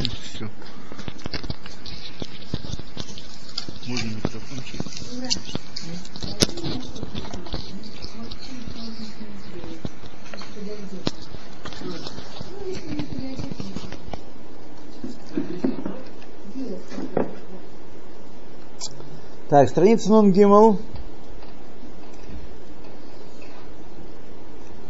Все. 0.00 0.48
Можно 3.86 4.08
микрофончик? 4.14 4.80
Так, 19.50 19.68
страница 19.68 20.10
Нун 20.10 20.32
Гимл. 20.32 20.78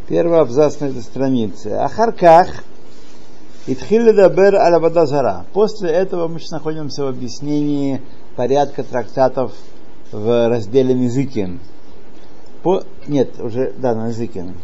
Первый 0.07 0.39
абзац 0.41 0.79
на 0.81 0.87
этой 0.87 1.03
странице. 1.03 1.69
Ахарках 1.69 2.63
Итхилли 3.73 4.11
Дабер 4.11 4.57
Алабадазара. 4.57 5.45
После 5.53 5.91
этого 5.91 6.27
мы 6.27 6.41
сейчас 6.41 6.51
находимся 6.51 7.05
в 7.05 7.07
объяснении 7.07 8.03
порядка 8.35 8.83
трактатов 8.83 9.53
в 10.11 10.49
разделе 10.49 10.93
Низыкин. 10.93 11.61
По... 12.65 12.83
Нет, 13.07 13.39
уже, 13.39 13.73
да, 13.79 13.95
на 13.95 14.09
Низыкин. 14.09 14.57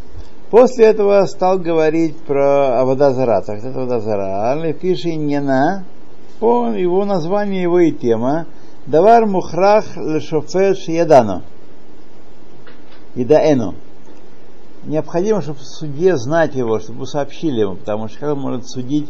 После 0.49 0.87
этого 0.87 1.25
стал 1.25 1.57
говорить 1.57 2.17
про 2.17 2.81
Авадазара, 2.81 3.41
трактат 3.43 3.77
Авадазара. 3.77 4.51
Алифиши 4.51 5.15
Нена, 5.15 5.85
по 6.41 6.67
его 6.73 7.05
названию, 7.05 7.61
его 7.61 7.79
и 7.79 7.93
тема. 7.93 8.45
Давар 8.87 9.25
Мухрах 9.25 9.85
Лешофет 9.95 10.79
Шиядано. 10.79 11.43
Идаэну 13.15 13.75
необходимо, 14.87 15.41
чтобы 15.41 15.59
судье 15.61 16.17
знать 16.17 16.55
его, 16.55 16.79
чтобы 16.79 17.05
сообщили 17.05 17.61
ему, 17.61 17.75
потому 17.75 18.07
что 18.07 18.19
как 18.19 18.33
он 18.33 18.39
может 18.39 18.67
судить 18.67 19.09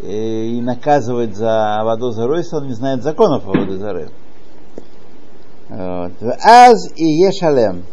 э, 0.00 0.46
и 0.46 0.60
наказывать 0.60 1.34
за 1.34 1.80
воду 1.84 2.12
если 2.36 2.56
он 2.56 2.68
не 2.68 2.74
знает 2.74 3.02
законов 3.02 3.46
о 3.46 3.52
воду. 3.52 4.10
Аз 6.42 6.90
и 6.96 7.04
ешалем. 7.04 7.84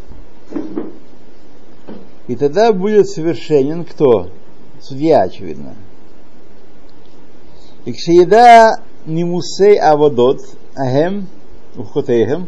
И 2.27 2.35
тогда 2.35 2.71
будет 2.73 3.09
совершенен 3.09 3.85
кто? 3.85 4.29
Судья, 4.79 5.21
очевидно. 5.21 5.75
И 7.85 7.93
кшееда 7.93 8.83
нимусей 9.05 9.77
аводот 9.79 10.39
ахем 10.75 11.27
ухотейхем, 11.75 12.47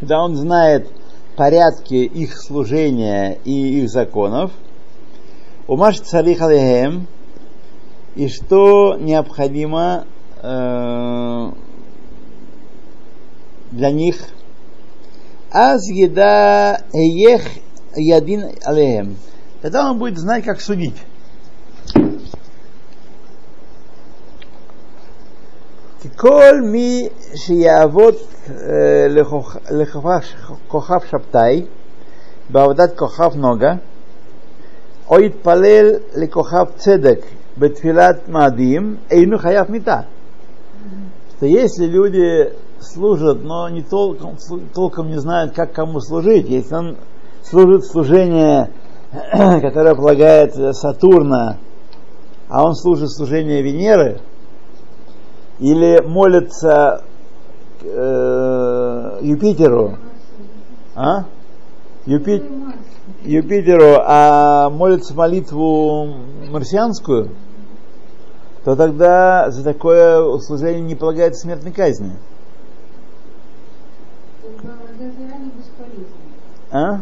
когда 0.00 0.22
он 0.22 0.36
знает 0.36 0.88
порядки 1.36 1.94
их 1.94 2.36
служения 2.36 3.38
и 3.44 3.80
их 3.80 3.88
законов, 3.88 4.52
умаш 5.66 6.00
царих 6.00 6.40
алейхем, 6.40 7.06
и 8.14 8.28
что 8.28 8.96
необходимо 8.98 10.06
э, 10.42 11.50
для 13.70 13.90
них, 13.90 14.16
аз 15.50 15.88
еда 15.90 16.80
ех 16.92 17.42
ядин 17.96 18.50
алейхем. 18.64 19.16
Тогда 19.62 19.90
он 19.90 19.98
будет 19.98 20.18
знать, 20.18 20.44
как 20.44 20.60
судить. 20.60 20.96
כל 26.21 26.61
מי 26.71 27.09
שיעבוד 27.35 28.15
לכוכב 29.71 30.99
שבתאי 31.09 31.65
בעבודת 32.49 32.97
כוכב 32.97 33.35
נוגה, 33.35 33.73
או 35.09 35.19
יתפלל 35.19 35.91
לכוכב 36.15 36.65
צדק 36.75 37.19
בתפילת 37.57 38.29
מאדים, 38.29 38.95
אינו 39.11 39.37
חייב 39.37 39.71
מיתה. 39.71 39.99
Что 41.39 41.45
если 41.45 41.85
люди 41.85 42.51
служат, 42.79 43.43
но 43.43 43.69
не 43.69 43.83
толком, 43.83 44.37
толком 44.73 45.07
не 45.07 45.19
знают, 45.19 45.53
как 45.53 45.71
кому 45.71 45.99
служить, 45.99 46.49
если 46.49 46.73
он 46.73 46.97
служит 47.43 47.85
служение, 47.85 48.71
которое 49.31 49.93
полагает 49.93 50.55
Сатурна, 50.75 51.57
а 52.49 52.65
он 52.65 52.73
служит 52.73 53.11
служение 53.11 53.61
Венеры, 53.61 54.19
или 55.62 56.00
молится 56.00 57.04
э, 57.82 59.18
Юпитеру, 59.22 59.96
а? 60.96 61.24
Юпи... 62.04 62.42
Юпитеру, 63.22 64.02
а 64.04 64.70
молится 64.70 65.14
молитву 65.14 66.14
марсианскую, 66.50 67.30
то 68.64 68.74
тогда 68.74 69.52
за 69.52 69.62
такое 69.62 70.38
служение 70.38 70.82
не 70.82 70.96
полагается 70.96 71.42
смертной 71.42 71.70
казни. 71.70 72.16
А? 76.72 77.00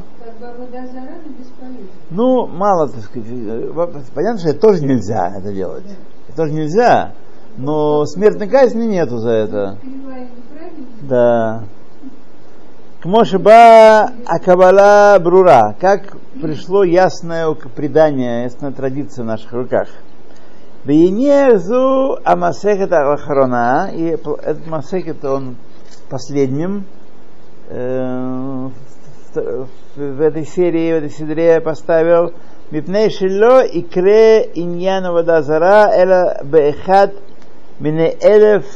Ну, 2.10 2.46
мало, 2.46 2.88
так 2.90 3.04
сказать. 3.04 3.26
Понятно, 4.14 4.38
что 4.38 4.50
это 4.50 4.60
тоже 4.60 4.84
нельзя 4.84 5.32
это 5.34 5.50
делать. 5.50 5.84
Это 6.28 6.36
тоже 6.36 6.52
нельзя. 6.52 7.14
Но 7.60 8.06
смертной 8.06 8.48
казни 8.48 8.86
нету 8.86 9.18
за 9.18 9.30
это. 9.30 9.76
Да. 11.02 11.64
Кмошиба 13.02 14.12
Акабала 14.24 15.18
Брура. 15.20 15.76
Как 15.78 16.16
пришло 16.40 16.84
ясное 16.84 17.52
предание, 17.52 18.44
ясная 18.44 18.72
традиция 18.72 19.24
в 19.24 19.26
наших 19.26 19.52
руках. 19.52 19.88
Бейнезу 20.86 22.18
Амасехет 22.24 22.92
Ахарона. 22.92 23.90
И 23.92 24.04
этот 24.04 24.66
Масехет, 24.66 25.22
он 25.26 25.56
последним 26.08 26.86
э, 27.68 28.68
в 29.34 30.20
этой 30.22 30.46
серии, 30.46 30.94
в 30.94 30.96
этой 30.96 31.10
сидре 31.10 31.60
поставил 31.60 32.32
Мипней 32.70 33.10
Шило 33.10 33.64
и 33.64 33.82
Кре 33.82 34.50
Иньяна 34.54 35.12
Вадазара 35.12 35.90
Эла 35.92 36.40
Бехат 36.42 37.12
Мине 37.80 38.14
Элев 38.20 38.66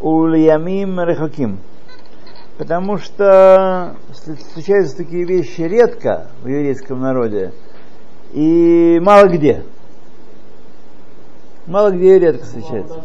Ульямим 0.00 1.00
Рехаким. 1.00 1.58
Потому 2.58 2.98
что 2.98 3.96
случаются 4.52 4.96
такие 4.96 5.24
вещи 5.24 5.62
редко 5.62 6.26
в 6.42 6.48
еврейском 6.48 7.00
народе 7.00 7.52
и 8.32 9.00
мало 9.00 9.28
где. 9.28 9.62
Мало 11.66 11.92
где 11.92 12.16
и 12.16 12.18
редко 12.18 12.44
встречается. 12.44 13.00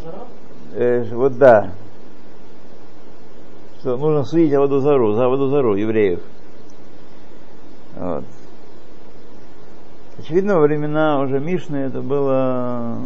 Э, 0.73 1.05
вот 1.11 1.37
да. 1.37 1.72
Что 3.79 3.97
нужно 3.97 4.23
судить 4.25 4.53
о 4.53 4.61
Водозару, 4.61 5.13
за 5.13 5.29
Водозару 5.29 5.75
евреев. 5.75 6.19
Вот. 7.95 8.25
Очевидно, 10.17 10.55
во 10.55 10.61
времена 10.61 11.22
уже 11.22 11.39
Мишны 11.39 11.77
это 11.77 12.01
было 12.01 12.97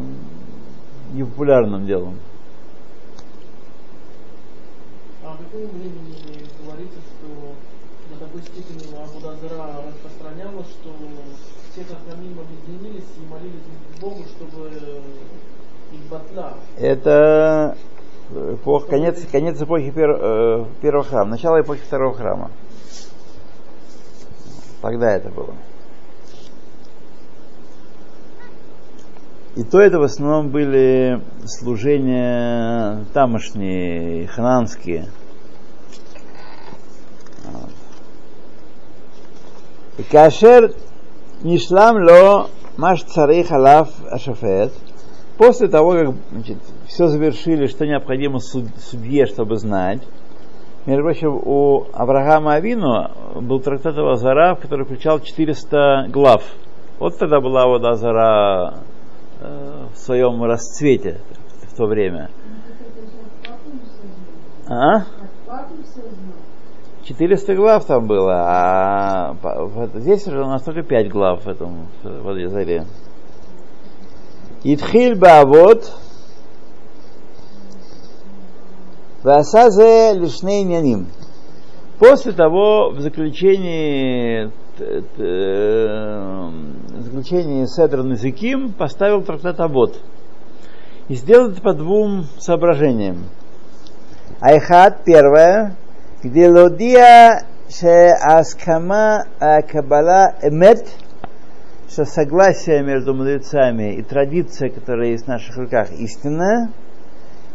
непопулярным 1.14 1.86
делом. 1.86 2.16
А 5.24 5.34
в 5.34 5.38
каком 5.38 5.68
времени 5.68 6.48
говорится, 6.64 7.00
что 7.00 7.54
до 8.10 8.26
такой 8.26 8.42
степени 8.42 8.96
Абудазара 8.96 9.84
распространялось, 9.88 10.68
что 10.68 10.90
все 11.72 11.84
хахамим 11.84 12.40
объединились 12.40 13.06
и 13.18 13.32
молились 13.32 13.62
Богу, 14.02 14.24
чтобы 14.36 14.70
их 15.92 16.02
батла. 16.10 16.56
Это 16.78 17.78
эпох, 18.32 18.88
конец, 18.88 19.26
конец 19.32 19.62
эпохи 19.62 19.92
пер, 19.92 20.12
э, 20.12 20.66
первого 20.82 21.04
храма, 21.04 21.32
начало 21.32 21.62
эпохи 21.62 21.82
второго 21.82 22.16
храма. 22.16 22.52
Тогда 24.82 25.12
это 25.16 25.30
было. 25.30 25.54
И 29.56 29.64
то 29.64 29.80
это 29.82 30.00
в 30.00 30.04
основном 30.04 30.50
были 30.50 31.22
служения 31.46 33.04
тамошние, 33.14 34.28
хананские. 34.28 35.08
И 39.98 40.04
кашер 40.04 40.74
нишлам 41.42 41.98
ло 41.98 42.50
маш 42.78 43.04
царей 43.04 43.44
халав 43.44 43.90
ашафет, 44.10 44.72
после 45.38 45.68
того, 45.68 45.92
как 45.92 46.16
значит, 46.32 46.58
все 46.88 47.08
завершили, 47.08 47.68
что 47.68 47.86
необходимо 47.86 48.40
судье, 48.40 49.26
чтобы 49.26 49.58
знать, 49.58 50.02
между 50.86 51.04
прочим, 51.04 51.36
у 51.36 51.88
Авраама 51.94 52.54
Авину 52.54 53.12
был 53.42 53.60
трактат 53.60 53.98
Азара, 53.98 54.56
который 54.56 54.86
включал 54.86 55.20
400 55.20 56.08
глав. 56.10 56.42
Вот 57.00 57.18
тогда 57.18 57.42
была 57.42 57.68
вот 57.68 57.84
Азара 57.84 58.80
в 59.40 59.96
своем 59.96 60.44
расцвете 60.44 61.22
в 61.72 61.76
то 61.76 61.86
время. 61.86 62.30
А? 64.68 65.06
400 67.04 67.56
глав 67.56 67.86
там 67.86 68.06
было, 68.06 68.36
а 68.36 69.36
здесь 69.96 70.28
уже 70.28 70.44
у 70.44 70.48
нас 70.48 70.62
только 70.64 70.84
5 70.84 71.10
глав 71.10 71.46
в 71.46 71.50
этом 71.50 71.88
в 72.04 72.30
этой 72.30 72.48
заре. 72.48 72.86
Итхиль 74.64 75.18
Бавот 75.18 75.92
Васазе 79.24 80.14
Лишней 80.14 80.64
Няним. 80.64 81.08
После 81.98 82.32
того, 82.32 82.92
в 82.92 83.02
заключении 83.02 84.52
т- 84.80 85.24
э, 85.24 86.50
в 86.98 87.02
заключении 87.02 87.66
Седр 87.66 88.04
Назиким 88.04 88.74
поставил 88.74 89.22
трактат 89.24 89.60
Абот. 89.60 90.00
И 91.08 91.16
сделал 91.16 91.52
это 91.52 91.62
по 91.62 91.74
двум 91.74 92.26
соображениям. 92.40 93.26
Айхат, 94.40 95.04
первое, 95.04 95.76
где 96.24 96.50
лодия 96.50 97.44
аскама 98.22 99.26
кабала 99.72 100.36
эмет, 100.42 100.88
что 101.90 102.06
согласие 102.06 102.84
между 102.84 103.14
мудрецами 103.14 103.96
и 103.96 104.02
традиция, 104.04 104.70
которая 104.70 105.10
есть 105.10 105.26
в 105.26 105.28
наших 105.28 105.58
руках, 105.58 105.92
истинная, 105.92 106.70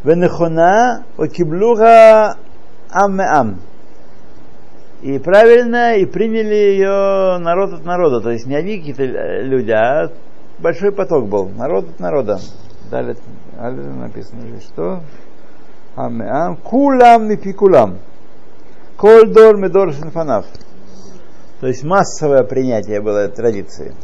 венехона 0.03 1.05
окиблуга 1.17 2.37
ам 2.91 3.19
ам 3.21 3.59
И 5.02 5.18
правильно, 5.18 5.96
и 5.96 6.04
приняли 6.04 6.54
ее 6.54 7.38
народ 7.38 7.72
от 7.72 7.84
народа. 7.84 8.20
То 8.20 8.30
есть 8.30 8.46
не 8.46 8.54
одни 8.54 8.78
какие-то 8.78 9.04
люди, 9.04 9.70
а 9.70 10.10
большой 10.58 10.92
поток 10.92 11.26
был. 11.26 11.48
Народ 11.48 11.88
от 11.88 12.00
народа. 12.00 12.38
Далее, 12.90 13.16
далее 13.56 13.88
написано 13.88 14.42
же, 14.42 14.60
что? 14.60 15.00
Ам 15.96 16.20
ам. 16.22 16.56
Кулам 16.56 17.30
и 17.30 17.36
пикулам. 17.36 17.98
Коль 18.96 19.32
дор 19.32 19.56
медор 19.56 19.92
шинфанав. 19.94 20.44
То 21.60 21.66
есть 21.66 21.82
массовое 21.82 22.42
принятие 22.42 23.00
было 23.00 23.18
этой 23.18 23.36
традиции. 23.36 23.94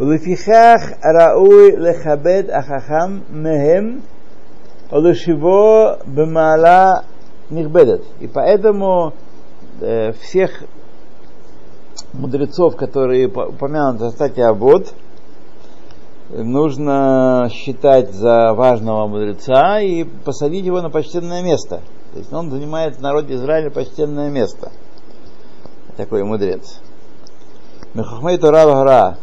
ולפיכך 0.00 0.92
ראוי 1.14 1.72
לכבד 1.76 2.42
החכם 2.52 3.18
מהם 3.30 3.98
ולשיבו 4.92 5.86
במעלה 6.14 6.92
נכבדת. 7.50 8.00
И 8.20 8.26
поэтому 8.26 9.12
э, 9.81 10.13
всех 10.13 10.63
мудрецов, 12.13 12.75
которые 12.75 13.29
по- 13.29 13.47
упомянуты 13.47 14.05
в 14.05 14.09
статье 14.11 14.45
Абод, 14.45 14.93
нужно 16.29 17.49
считать 17.51 18.13
за 18.13 18.53
важного 18.53 19.07
мудреца 19.07 19.79
и 19.79 20.03
посадить 20.03 20.65
его 20.65 20.81
на 20.81 20.89
почтенное 20.89 21.41
место. 21.41 21.81
То 22.13 22.19
есть 22.19 22.33
он 22.33 22.49
занимает 22.49 22.97
в 22.97 23.01
народе 23.01 23.35
Израиля 23.35 23.69
почтенное 23.69 24.29
место. 24.29 24.71
Такой 25.95 26.23
мудрец. 26.23 26.79
Мехахмей 27.93 28.37
Гора. 28.37 29.17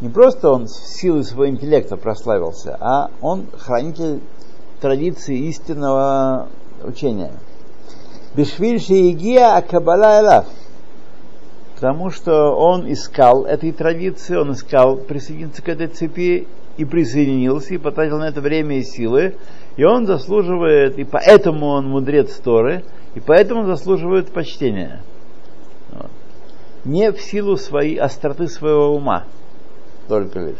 Не 0.00 0.08
просто 0.08 0.50
он 0.50 0.68
с 0.68 0.76
силой 0.96 1.24
своего 1.24 1.48
интеллекта 1.48 1.96
прославился, 1.96 2.76
а 2.80 3.10
он 3.20 3.46
хранитель 3.56 4.20
традиции 4.80 5.36
истинного 5.48 6.48
учения. 6.84 7.32
Бешвиль 8.38 8.78
Шиегия 8.78 9.56
Акабала 9.56 10.20
Элав. 10.20 10.46
Потому 11.74 12.10
что 12.10 12.54
он 12.54 12.90
искал 12.92 13.44
этой 13.44 13.72
традиции, 13.72 14.36
он 14.36 14.52
искал 14.52 14.96
присоединиться 14.96 15.60
к 15.60 15.68
этой 15.68 15.88
цепи 15.88 16.46
и 16.76 16.84
присоединился, 16.84 17.74
и 17.74 17.78
потратил 17.78 18.18
на 18.18 18.28
это 18.28 18.40
время 18.40 18.78
и 18.78 18.84
силы. 18.84 19.34
И 19.76 19.82
он 19.82 20.06
заслуживает, 20.06 21.00
и 21.00 21.04
поэтому 21.04 21.66
он 21.66 21.88
мудрец 21.88 22.36
Торы, 22.36 22.84
и 23.16 23.20
поэтому 23.20 23.66
заслуживает 23.66 24.30
почтения. 24.30 25.02
Вот. 25.90 26.10
Не 26.84 27.10
в 27.10 27.20
силу 27.20 27.56
своей 27.56 27.96
остроты 27.96 28.46
своего 28.46 28.94
ума, 28.94 29.24
только 30.06 30.38
лишь. 30.38 30.56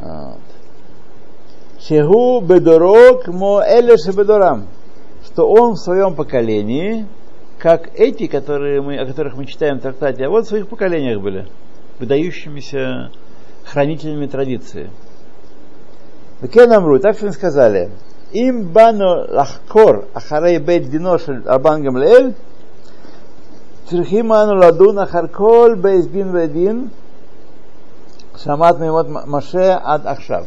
Вот. 0.00 0.51
Шеху 1.91 2.41
бедорок 2.41 3.27
мо 3.27 3.63
элеше 3.65 4.11
бедорам. 4.11 4.67
Что 5.25 5.49
он 5.49 5.73
в 5.73 5.77
своем 5.77 6.15
поколении, 6.15 7.05
как 7.59 7.89
эти, 7.95 8.27
которые 8.27 8.81
мы, 8.81 8.97
о 8.97 9.05
которых 9.05 9.35
мы 9.35 9.45
читаем 9.45 9.79
в 9.79 9.81
трактате, 9.81 10.25
а 10.25 10.29
вот 10.29 10.45
в 10.45 10.47
своих 10.49 10.67
поколениях 10.67 11.21
были, 11.21 11.47
выдающимися 11.99 13.11
хранителями 13.65 14.27
традиции. 14.27 14.89
Векен 16.41 16.71
Амру, 16.71 16.99
так 16.99 17.15
что 17.15 17.25
они 17.25 17.33
сказали, 17.33 17.89
им 18.31 18.69
бану 18.69 19.25
лахкор 19.29 20.07
ахарей 20.13 20.59
бейт 20.59 20.89
диношель 20.89 21.43
Арбан 21.45 21.83
Гамлеэль, 21.83 22.33
צריכים 23.89 24.33
אנו 24.33 24.55
לדון 24.55 24.99
אחר 24.99 25.27
כל 25.31 25.75
בייס 25.81 26.05
דין 26.05 26.29
ודין 26.33 26.87
שמעת 28.37 28.79
מימות 28.79 29.05
משה 29.27 29.77
עד 29.83 30.07
עכשיו. 30.07 30.43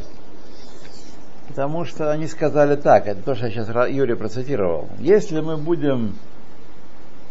Потому 1.56 1.86
что 1.86 2.12
они 2.12 2.28
сказали 2.28 2.76
так, 2.76 3.08
это 3.08 3.22
то, 3.22 3.34
что 3.34 3.46
я 3.46 3.52
сейчас 3.52 3.70
Юрий 3.90 4.16
процитировал. 4.16 4.90
Если 5.00 5.40
мы 5.40 5.56
будем 5.56 6.16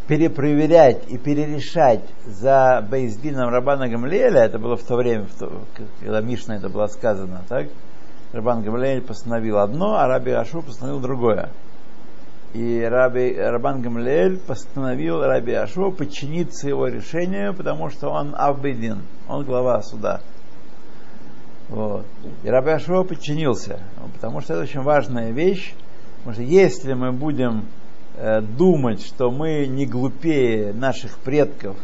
перепроверять 0.09 1.03
и 1.09 1.19
перерешать 1.19 2.01
за 2.25 2.83
Бейздином 2.91 3.51
Рабана 3.51 3.87
Гамлеля, 3.87 4.45
это 4.45 4.59
было 4.59 4.79
в 4.79 4.83
то 4.83 4.97
время, 4.97 5.27
в 5.27 5.39
то, 5.39 5.53
когда 6.01 6.23
Мишна 6.23 6.57
это 6.57 6.71
было 6.71 6.87
сказано, 6.87 7.43
так? 7.51 7.67
Рабан 8.33 8.63
Гамлеэль 8.63 9.03
постановил 9.03 9.59
одно, 9.59 9.97
а 9.97 10.09
Раби 10.09 10.31
Ашу 10.31 10.63
постановил 10.63 11.01
другое. 11.01 11.51
И 12.55 12.81
Раби, 12.81 13.37
Рабан 13.37 13.83
Гамлеэль 13.83 14.39
постановил 14.39 15.21
Раби 15.21 15.53
Ашу 15.53 15.93
подчиниться 15.93 16.67
его 16.67 16.87
решению, 16.87 17.53
потому 17.53 17.91
что 17.91 18.09
он 18.09 18.35
Авбедин, 18.35 19.03
он 19.29 19.45
глава 19.45 19.83
суда. 19.83 20.23
Вот. 21.75 22.07
И 22.45 22.49
Раби 22.49 22.71
Ашуа 22.71 23.03
подчинился, 23.03 23.81
потому 24.15 24.41
что 24.41 24.55
это 24.55 24.63
очень 24.63 24.83
важная 24.83 25.33
вещь, 25.33 25.75
потому 26.19 26.35
что 26.35 26.43
если 26.45 26.93
мы 26.93 27.11
будем 27.11 27.65
э, 28.17 28.43
думать, 28.43 29.05
что 29.05 29.33
мы 29.33 29.67
не 29.67 29.85
глупее 29.85 30.73
наших 30.73 31.19
предков, 31.19 31.77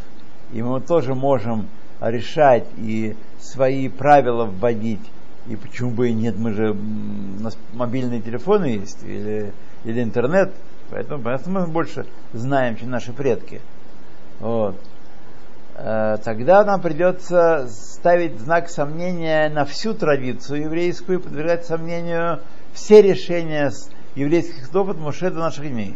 и 0.53 0.61
мы 0.63 0.79
тоже 0.79 1.13
можем 1.13 1.67
решать 1.99 2.65
и 2.77 3.17
свои 3.37 3.89
правила 3.89 4.45
вводить, 4.45 5.01
и 5.47 5.57
почему 5.57 5.91
бы 5.91 6.07
и 6.07 6.13
нет, 6.13 6.37
мы 6.37 6.53
же, 6.53 6.71
у 6.71 7.43
нас 7.43 7.57
мобильные 7.73 8.21
телефоны 8.21 8.67
есть, 8.67 9.03
или, 9.03 9.51
или 9.83 10.01
интернет, 10.01 10.53
поэтому, 10.89 11.21
поэтому 11.21 11.59
мы 11.59 11.67
больше 11.67 12.05
знаем, 12.31 12.77
чем 12.77 12.91
наши 12.91 13.11
предки. 13.11 13.59
Вот 14.39 14.77
тогда 15.75 16.63
нам 16.63 16.81
придется 16.81 17.67
ставить 17.69 18.39
знак 18.39 18.69
сомнения 18.69 19.49
на 19.49 19.65
всю 19.65 19.93
традицию 19.93 20.63
еврейскую 20.63 21.19
и 21.19 21.21
подвергать 21.21 21.65
сомнению 21.65 22.41
все 22.73 23.01
решения 23.01 23.71
еврейских 24.15 24.65
судов 24.65 24.89
от 24.89 24.97
Моше 24.97 25.29
до 25.29 25.39
наших 25.39 25.69
дней. 25.69 25.95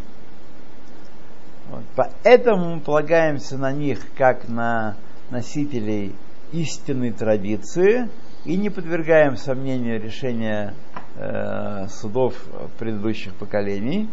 Вот. 1.69 1.83
Поэтому 1.95 2.75
мы 2.75 2.81
полагаемся 2.81 3.57
на 3.57 3.71
них 3.71 3.99
как 4.15 4.47
на 4.47 4.95
носителей 5.29 6.15
истинной 6.51 7.11
традиции 7.11 8.07
и 8.45 8.55
не 8.55 8.69
подвергаем 8.69 9.35
сомнению 9.35 10.01
решения 10.01 10.73
э, 11.15 11.87
судов 11.89 12.35
предыдущих 12.77 13.33
поколений. 13.33 14.09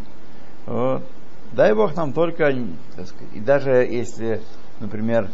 Вот. 0.65 1.03
Дай 1.51 1.73
Бог 1.75 1.95
нам 1.95 2.13
только, 2.13 2.51
так 2.95 3.07
сказать, 3.07 3.35
и 3.35 3.39
даже 3.39 3.71
если, 3.71 4.41
например, 4.79 5.29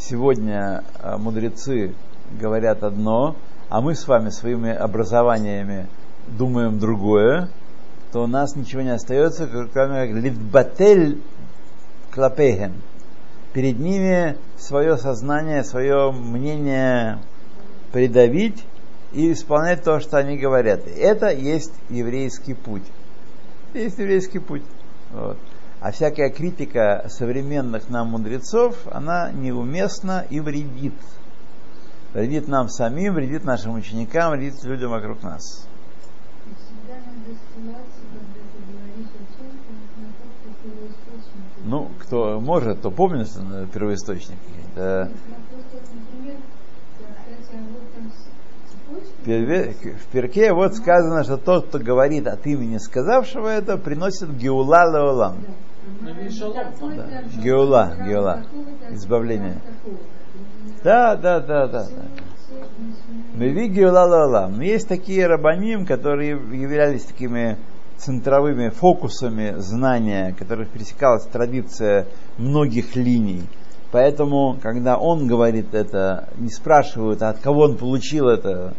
сегодня 0.00 0.82
мудрецы 1.18 1.94
говорят 2.40 2.82
одно, 2.82 3.36
а 3.68 3.80
мы 3.80 3.94
с 3.94 4.08
вами 4.08 4.30
своими 4.30 4.72
образованиями 4.72 5.86
думаем 6.26 6.78
другое, 6.78 7.48
то 8.12 8.24
у 8.24 8.26
нас 8.26 8.56
ничего 8.56 8.82
не 8.82 8.90
остается, 8.90 9.46
кроме 9.46 10.06
как 10.06 10.16
литбатель 10.16 11.20
клапейхем. 12.10 12.74
Перед 13.52 13.78
ними 13.78 14.36
свое 14.56 14.96
сознание, 14.96 15.64
свое 15.64 16.12
мнение 16.12 17.18
придавить 17.92 18.64
и 19.12 19.32
исполнять 19.32 19.82
то, 19.82 20.00
что 20.00 20.18
они 20.18 20.38
говорят. 20.38 20.80
Это 20.86 21.30
есть 21.30 21.72
еврейский 21.88 22.54
путь. 22.54 22.84
Есть 23.74 23.98
еврейский 23.98 24.38
путь. 24.38 24.62
Вот. 25.12 25.36
А 25.80 25.92
всякая 25.92 26.28
критика 26.28 27.06
современных 27.08 27.88
нам 27.88 28.08
мудрецов, 28.08 28.76
она 28.90 29.32
неуместна 29.32 30.26
и 30.28 30.38
вредит. 30.38 30.92
Вредит 32.12 32.48
нам 32.48 32.68
самим, 32.68 33.14
вредит 33.14 33.44
нашим 33.44 33.74
ученикам, 33.74 34.32
вредит 34.32 34.62
людям 34.64 34.90
вокруг 34.90 35.22
нас. 35.22 35.66
Ну, 41.64 41.90
кто 42.00 42.40
может, 42.40 42.82
то 42.82 42.90
помнит, 42.90 43.28
первоисточник. 43.72 44.38
Это... 44.74 45.10
В 49.24 50.06
перке 50.12 50.52
вот 50.52 50.74
сказано, 50.74 51.22
что 51.24 51.36
тот, 51.36 51.68
кто 51.68 51.78
говорит 51.78 52.26
от 52.26 52.46
имени 52.46 52.78
сказавшего 52.78 53.46
это, 53.48 53.76
приносит 53.76 54.36
геула 54.36 54.90
леолам. 54.90 55.36
Да. 55.40 55.69
Геула, 57.42 57.94
геула. 58.06 58.44
Избавление. 58.90 59.60
Да, 60.82 61.16
да, 61.16 61.40
да, 61.40 61.66
да. 61.66 61.84
да. 61.84 62.02
Мевиги 63.34 63.82
лалалам. 63.82 64.56
Но 64.56 64.62
есть 64.62 64.88
такие 64.88 65.26
рабаним, 65.26 65.86
которые 65.86 66.30
являлись 66.30 67.04
такими 67.04 67.56
центровыми 67.96 68.70
фокусами 68.70 69.54
знания, 69.58 70.34
которых 70.38 70.68
пересекалась 70.70 71.24
традиция 71.26 72.06
многих 72.38 72.96
линий. 72.96 73.44
Поэтому, 73.92 74.58
когда 74.62 74.96
он 74.96 75.26
говорит 75.26 75.74
это, 75.74 76.28
не 76.38 76.48
спрашивают, 76.48 77.22
а 77.22 77.30
от 77.30 77.40
кого 77.40 77.62
он 77.62 77.76
получил 77.76 78.28
это, 78.28 78.74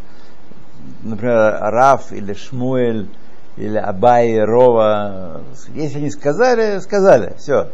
например, 1.04 1.58
Раф 1.60 2.12
или 2.12 2.34
Шмуэль, 2.34 3.08
или 3.58 3.78
Абай, 3.78 4.40
Рова. 4.40 5.42
Если 5.74 6.00
они 6.00 6.10
сказали, 6.10 6.80
сказали, 6.80 7.36
все. 7.38 7.70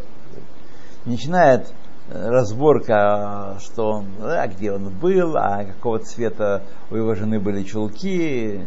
Начинает 1.06 1.72
разборка, 2.10 3.58
что 3.60 3.92
он, 3.92 4.06
а 4.22 4.48
где 4.48 4.72
он 4.72 4.90
был, 4.90 5.36
а 5.36 5.66
какого 5.66 6.00
цвета 6.00 6.64
у 6.90 6.96
его 6.96 7.16
жены 7.16 7.40
были 7.40 7.64
чулки. 7.64 8.62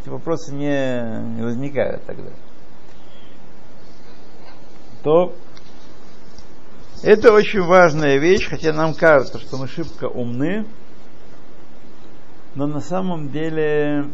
Эти 0.00 0.08
вопросы 0.08 0.54
не, 0.54 1.36
не 1.36 1.42
возникают 1.42 2.04
тогда. 2.04 2.30
То 5.02 5.34
это 7.02 7.32
очень 7.32 7.62
важная 7.62 8.18
вещь, 8.18 8.48
хотя 8.48 8.72
нам 8.72 8.94
кажется, 8.94 9.38
что 9.38 9.56
мы 9.56 9.66
шибко 9.66 10.04
умны, 10.04 10.66
но 12.54 12.66
на 12.66 12.80
самом 12.80 13.30
деле 13.30 14.06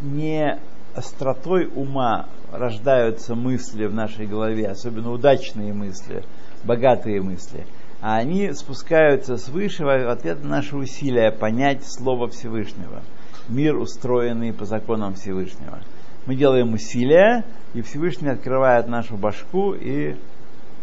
не 0.00 0.58
остротой 0.98 1.70
ума 1.74 2.26
рождаются 2.52 3.34
мысли 3.34 3.86
в 3.86 3.94
нашей 3.94 4.26
голове, 4.26 4.68
особенно 4.68 5.12
удачные 5.12 5.72
мысли, 5.72 6.24
богатые 6.64 7.20
мысли, 7.22 7.66
а 8.00 8.16
они 8.16 8.52
спускаются 8.52 9.36
свыше 9.36 9.84
в 9.84 10.10
ответ 10.10 10.42
на 10.42 10.50
наши 10.50 10.76
усилия 10.76 11.30
понять 11.30 11.84
Слово 11.84 12.28
Всевышнего. 12.28 13.02
Мир, 13.48 13.76
устроенный 13.76 14.52
по 14.52 14.66
законам 14.66 15.14
Всевышнего. 15.14 15.78
Мы 16.26 16.34
делаем 16.34 16.74
усилия, 16.74 17.44
и 17.72 17.80
Всевышний 17.80 18.28
открывает 18.28 18.86
нашу 18.88 19.16
башку 19.16 19.72
и, 19.72 20.16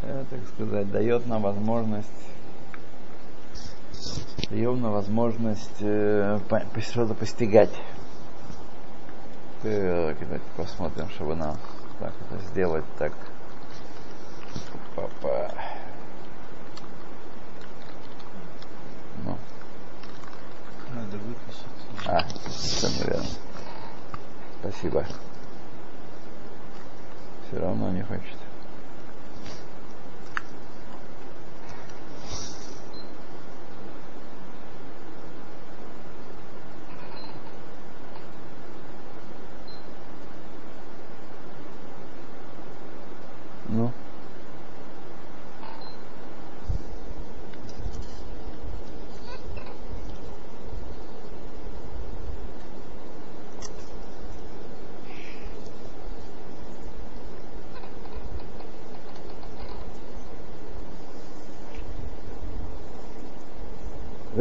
э, 0.01 0.23
так 0.29 0.39
сказать, 0.53 0.91
дает 0.91 1.27
нам 1.27 1.43
возможность 1.43 2.09
дает 4.49 4.79
нам 4.79 4.91
возможность 4.91 5.81
э, 5.81 6.39
что-то 6.79 7.13
постигать. 7.13 7.71
Так, 9.65 10.19
давайте 10.19 10.45
посмотрим, 10.55 11.09
чтобы 11.09 11.33
нам 11.33 11.57
так 11.99 12.13
это 12.29 12.39
сделать 12.49 12.85
так. 12.99 13.11
Папа. 14.95 15.51
Ну. 19.23 19.35
Надо 20.93 21.17
выписать. 21.17 21.65
А, 22.05 22.29
совершенно 22.47 23.09
верно. 23.09 23.29
Спасибо. 24.59 25.03
Все 27.47 27.59
равно 27.59 27.89
не 27.89 28.03
хочет. 28.03 28.37
Ну. 43.67 43.91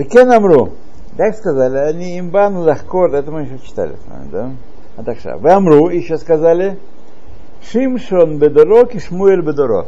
Векен 0.05 0.31
Амру. 0.31 0.73
Так 1.17 1.35
сказали, 1.35 1.79
они 1.79 2.19
имбану 2.19 2.61
лахкор, 2.61 3.15
это 3.15 3.31
мы 3.31 3.43
еще 3.43 3.59
читали 3.59 3.95
с 3.95 4.11
вами, 4.11 4.29
да? 4.31 4.51
А 4.97 5.03
так 5.03 5.19
что, 5.19 5.39
вы 5.39 5.51
Амру 5.51 5.89
еще 5.89 6.19
сказали, 6.19 6.79
Шимшон 7.63 8.39
Бедоро 8.39 8.85
и 8.85 8.99
Шмуэль 8.99 9.41
Бедоро. 9.41 9.87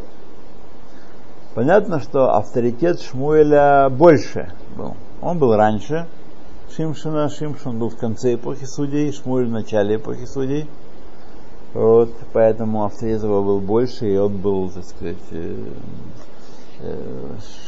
Понятно, 1.55 2.01
что 2.01 2.35
авторитет 2.35 3.01
Шмуэля 3.03 3.91
больше 3.91 4.53
был. 4.75 4.95
Он 5.21 5.39
был 5.39 5.55
раньше 5.55 6.07
Шимшона, 6.75 7.29
Шимшон 7.29 7.79
был 7.79 7.91
в 7.91 7.97
конце 7.97 8.35
эпохи 8.37 8.65
судей, 8.65 9.13
Шмуэль 9.13 9.49
в 9.49 9.51
начале 9.53 9.97
эпохи 9.97 10.25
судей. 10.25 10.67
Вот, 11.75 12.11
поэтому 12.33 12.85
авторитет 12.85 13.23
его 13.23 13.43
был 13.43 13.61
больше, 13.61 14.11
и 14.11 14.17
он 14.17 14.39
был, 14.39 14.71
так 14.71 14.85
сказать, 14.85 15.17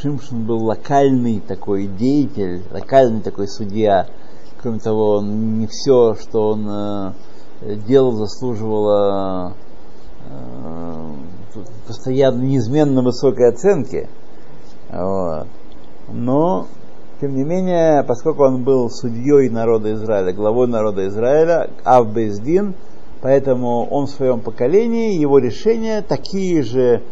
Шимшин 0.00 0.44
был 0.44 0.64
локальный 0.64 1.40
такой 1.40 1.86
деятель, 1.86 2.62
локальный 2.70 3.20
такой 3.20 3.48
судья. 3.48 4.06
Кроме 4.60 4.80
того, 4.80 5.22
не 5.22 5.66
все, 5.66 6.14
что 6.14 6.50
он 6.50 6.68
э, 6.68 7.76
делал, 7.86 8.12
заслуживало 8.12 9.54
э, 10.28 11.12
постоянно 11.86 12.42
неизменно 12.42 13.02
высокой 13.02 13.48
оценки. 13.48 14.08
Вот. 14.90 15.46
Но, 16.08 16.66
тем 17.20 17.34
не 17.34 17.44
менее, 17.44 18.02
поскольку 18.02 18.44
он 18.44 18.64
был 18.64 18.90
судьей 18.90 19.48
народа 19.48 19.92
Израиля, 19.94 20.32
главой 20.32 20.66
народа 20.66 21.06
Израиля, 21.08 21.70
Авбездин, 21.84 22.74
поэтому 23.22 23.86
он 23.86 24.06
в 24.06 24.10
своем 24.10 24.40
поколении, 24.40 25.18
его 25.18 25.38
решения 25.38 26.02
такие 26.02 26.62
же 26.62 27.02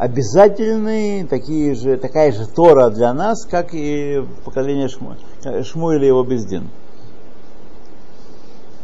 обязательные, 0.00 1.26
такие 1.26 1.74
же, 1.74 1.98
такая 1.98 2.32
же 2.32 2.46
Тора 2.46 2.88
для 2.88 3.12
нас, 3.12 3.44
как 3.44 3.74
и 3.74 4.24
поколение 4.46 4.88
Шму, 4.88 5.16
Шмуэля 5.62 6.04
и 6.04 6.06
его 6.06 6.24
Бездин. 6.24 6.70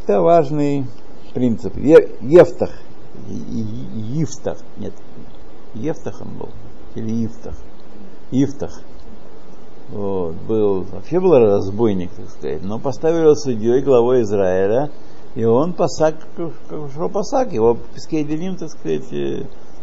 Это 0.05 0.21
важный 0.21 0.85
принцип. 1.33 1.75
Ефтах, 1.79 2.71
Ифтах, 4.15 4.59
нет, 4.77 4.93
Ефтах 5.73 6.21
он 6.21 6.35
был, 6.37 6.51
или 6.95 7.25
Ифтах, 7.25 7.55
Ифтах. 8.31 8.83
Вот, 9.89 10.35
был, 10.47 10.83
вообще 10.83 11.19
был 11.19 11.33
разбойник, 11.39 12.11
так 12.11 12.29
сказать, 12.29 12.63
но 12.63 12.79
поставили 12.79 13.23
его 13.23 13.35
судьей, 13.37 13.81
главой 13.81 14.21
Израиля, 14.21 14.91
и 15.35 15.45
он 15.45 15.73
посак, 15.73 16.17
как 16.69 17.11
посак, 17.11 17.55
его 17.55 17.73
в 17.75 17.81
песке 17.95 18.23
Делим, 18.23 18.57
так 18.57 18.69
сказать, 18.69 19.11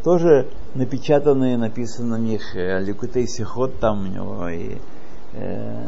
тоже 0.03 0.47
напечатанные, 0.75 1.57
написано 1.57 2.17
на 2.17 2.21
них 2.21 2.55
э, 2.55 2.79
Ликутей 2.79 3.27
Сихот 3.27 3.79
там 3.79 4.03
у 4.03 4.07
него 4.07 4.49
и 4.49 4.77
э, 5.33 5.87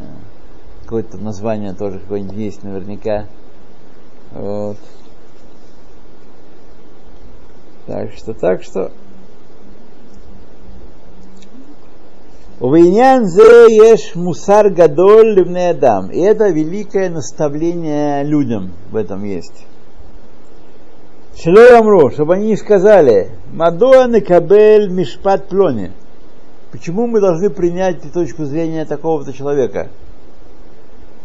какое-то 0.82 1.18
название 1.18 1.74
тоже 1.74 1.98
какое-нибудь 1.98 2.36
есть 2.36 2.62
наверняка. 2.62 3.26
Вот. 4.32 4.78
Так 7.86 8.12
что, 8.12 8.32
так 8.32 8.62
что. 8.62 8.90
Увейнян 12.58 13.26
зе 13.26 13.66
еш 13.68 14.14
мусар 14.14 14.70
гадоль 14.70 15.40
адам. 15.58 16.10
И 16.10 16.20
это 16.20 16.48
великое 16.48 17.10
наставление 17.10 18.24
людям 18.24 18.72
в 18.90 18.96
этом 18.96 19.24
есть. 19.24 19.66
Шело 21.38 21.78
Амру, 21.78 22.10
чтобы 22.10 22.34
они 22.34 22.46
не 22.46 22.56
сказали, 22.56 23.30
Мадуа 23.52 24.08
Некабель 24.08 24.88
Мишпат 24.88 25.48
Плони. 25.48 25.90
Почему 26.72 27.06
мы 27.06 27.20
должны 27.20 27.50
принять 27.50 28.10
точку 28.12 28.46
зрения 28.46 28.86
такого-то 28.86 29.34
человека? 29.34 29.88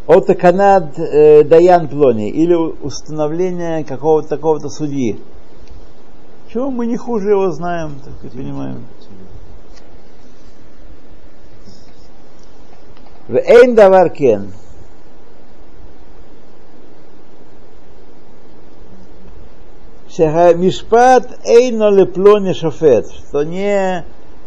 От 0.08 0.28
Канад 0.38 1.00
э, 1.00 1.46
Даян 1.46 1.88
Плони 1.88 2.30
или 2.30 2.54
установление 2.54 3.86
какого-то 3.86 4.28
такого-то 4.28 4.68
судьи. 4.68 5.18
Чего 6.52 6.70
мы 6.70 6.88
не 6.88 6.98
хуже 6.98 7.30
его 7.30 7.50
знаем, 7.52 8.02
так 8.04 8.14
и 8.26 8.36
понимаем. 8.36 8.86
В 13.30 13.36
Эйн 13.38 13.76
Даваркен. 13.76 14.52
Мишпат 20.18 21.40
эйно 21.46 21.90
леплоне 21.90 22.54
шофет, 22.54 23.08
что 23.12 23.44
не 23.44 24.04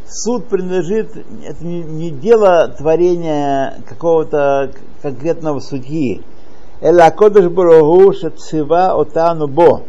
суд 0.07 0.45
принадлежит, 0.47 1.17
это 1.43 1.65
не, 1.65 1.83
не 1.83 2.11
дело 2.11 2.69
творения 2.69 3.79
какого-то 3.89 4.73
конкретного 5.01 5.61
судьи. 5.61 6.23
Эла 6.83 7.11
кодыш 7.11 7.49
барагу 7.49 8.13
шацива 8.13 9.01
отану 9.01 9.47
бо. 9.47 9.85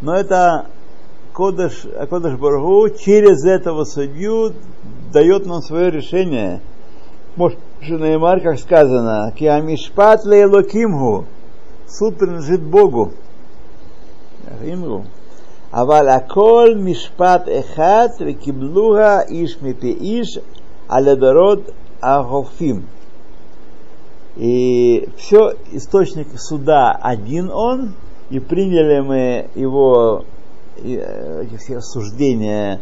Но 0.00 0.16
это 0.16 0.66
кодыш, 1.32 1.86
кодыш 2.10 2.34
барагу 2.34 2.88
через 2.90 3.44
этого 3.44 3.84
судью 3.84 4.52
дает 5.12 5.46
нам 5.46 5.62
свое 5.62 5.92
решение. 5.92 6.60
Может, 7.36 7.58
Шунеймар, 7.80 8.40
как 8.40 8.58
сказано, 8.58 9.32
Киамишпат 9.38 10.24
лейлокимгу, 10.24 11.26
суд 11.86 12.16
принадлежит 12.18 12.62
Богу. 12.62 13.12
Имгу. 14.63 15.01
אבל 15.73 16.09
הכל 16.09 16.75
משפט 16.77 17.41
אחד 17.59 18.07
וקיבלוה 18.25 19.21
איש 19.21 19.57
מפי 19.61 19.95
איש 20.01 20.39
על 20.89 21.07
הדורות 21.07 21.71
החולפים. 22.01 22.81
И 24.37 25.05
все, 25.17 25.55
источник 25.73 26.27
суда 26.37 26.97
один 27.01 27.51
он, 27.51 27.93
и 28.29 28.39
приняли 28.39 29.01
мы 29.01 29.49
его 29.55 30.23
и, 30.77 30.95
эти 30.95 31.57
все 31.57 31.81
суждения. 31.81 32.79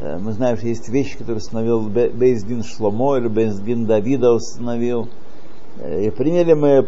Мы 0.00 0.32
знаем, 0.32 0.56
что 0.56 0.66
есть 0.66 0.88
вещи, 0.88 1.18
которые 1.18 1.38
установил 1.38 1.82
Бейздин 1.82 2.64
Шломо 2.64 3.18
или 3.18 3.28
Бейздин 3.28 3.84
Давида 3.84 4.32
установил. 4.32 5.08
И 5.84 6.10
приняли 6.10 6.54
мы 6.54 6.78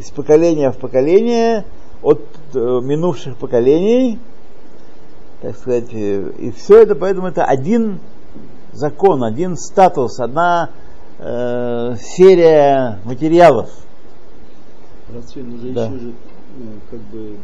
из 0.00 0.10
поколения 0.10 0.72
в 0.72 0.78
поколение 0.78 1.64
от 2.01 2.21
минувших 2.53 3.35
поколений, 3.37 4.19
так 5.41 5.57
сказать, 5.57 5.93
и 5.93 6.51
все 6.55 6.81
это, 6.83 6.95
поэтому 6.95 7.27
это 7.27 7.43
один 7.45 7.99
закон, 8.73 9.23
один 9.23 9.55
статус, 9.55 10.19
одна 10.19 10.69
э, 11.19 11.95
серия 11.99 12.99
материалов. 13.03 13.69
Равцвин, 15.13 15.53
уже 15.53 15.73
Да. 15.73 15.85
еще 15.85 15.97
же 15.99 16.13
ну, 16.57 16.65
как 16.89 16.99
бы 16.99 17.37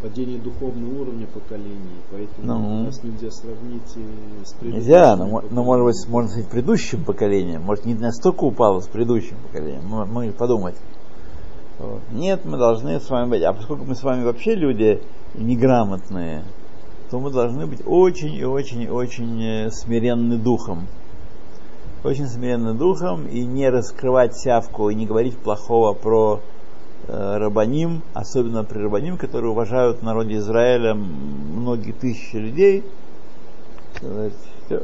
падение 0.00 0.38
духовного 0.38 1.02
уровня 1.02 1.26
поколений, 1.26 1.98
поэтому 2.10 2.46
Ну. 2.46 2.84
нас 2.84 3.02
нельзя 3.02 3.30
сравнить 3.30 3.96
э, 3.96 4.44
с 4.44 4.52
предыдущими 4.54 4.76
Нельзя, 4.76 5.16
но, 5.16 5.42
но 5.50 5.64
может 5.64 5.84
быть, 5.86 6.08
можно 6.08 6.30
сказать, 6.30 6.48
предыдущим 6.50 7.04
поколением. 7.04 7.62
Может, 7.62 7.84
не 7.84 7.94
настолько 7.94 8.44
упало 8.44 8.80
с 8.80 8.86
предыдущим 8.86 9.36
поколением. 9.46 9.82
Мы, 9.88 10.06
мы 10.06 10.30
подумать. 10.32 10.76
Нет, 12.10 12.44
мы 12.44 12.58
должны 12.58 12.98
с 12.98 13.08
вами 13.08 13.30
быть. 13.30 13.42
А 13.42 13.52
поскольку 13.52 13.84
мы 13.84 13.94
с 13.94 14.02
вами 14.02 14.24
вообще 14.24 14.54
люди 14.54 15.00
неграмотные, 15.34 16.44
то 17.10 17.18
мы 17.18 17.30
должны 17.30 17.66
быть 17.66 17.82
очень 17.86 18.34
и 18.34 18.44
очень 18.44 18.82
и 18.82 18.88
очень 18.88 19.42
э, 19.42 19.70
смиренны 19.70 20.36
духом. 20.36 20.86
Очень 22.04 22.26
смиренны 22.26 22.74
духом 22.74 23.26
и 23.26 23.44
не 23.44 23.68
раскрывать 23.70 24.36
сявку, 24.36 24.90
и 24.90 24.94
не 24.94 25.06
говорить 25.06 25.36
плохого 25.36 25.94
про 25.94 26.40
э, 27.06 27.36
рабаним, 27.38 28.02
особенно 28.12 28.64
при 28.64 28.78
рабаним, 28.78 29.16
которые 29.16 29.50
уважают 29.50 29.98
в 29.98 30.02
народе 30.02 30.36
Израиля 30.36 30.94
многие 30.94 31.92
тысячи 31.92 32.36
людей. 32.36 32.84
Всё. 34.66 34.82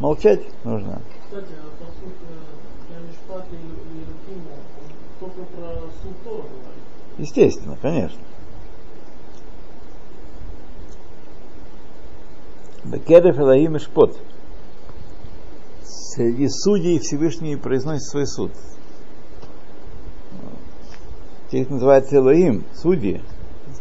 Молчать 0.00 0.42
нужно. 0.64 1.00
Кстати, 1.24 1.54
а 1.60 1.84
посуд 1.84 2.14
Ямишпат 2.90 3.46
и 3.52 3.56
Лукиму, 3.56 4.52
он 4.80 4.88
только 5.18 5.42
про 5.50 5.66
суд 5.66 5.66
Тора 5.66 5.76
говорит. 5.76 5.87
Естественно, 7.18 7.76
конечно. 7.80 8.20
Бекедев 12.84 13.38
Элahim 13.38 13.76
и 13.76 13.78
Шпот. 13.78 14.16
Среди 15.84 16.48
судей 16.48 16.98
Всевышний 16.98 17.56
произносит 17.56 18.04
свой 18.04 18.26
суд. 18.26 18.52
Тех 21.50 21.70
называется 21.70 22.16
Элоим, 22.16 22.64
судьи 22.74 23.22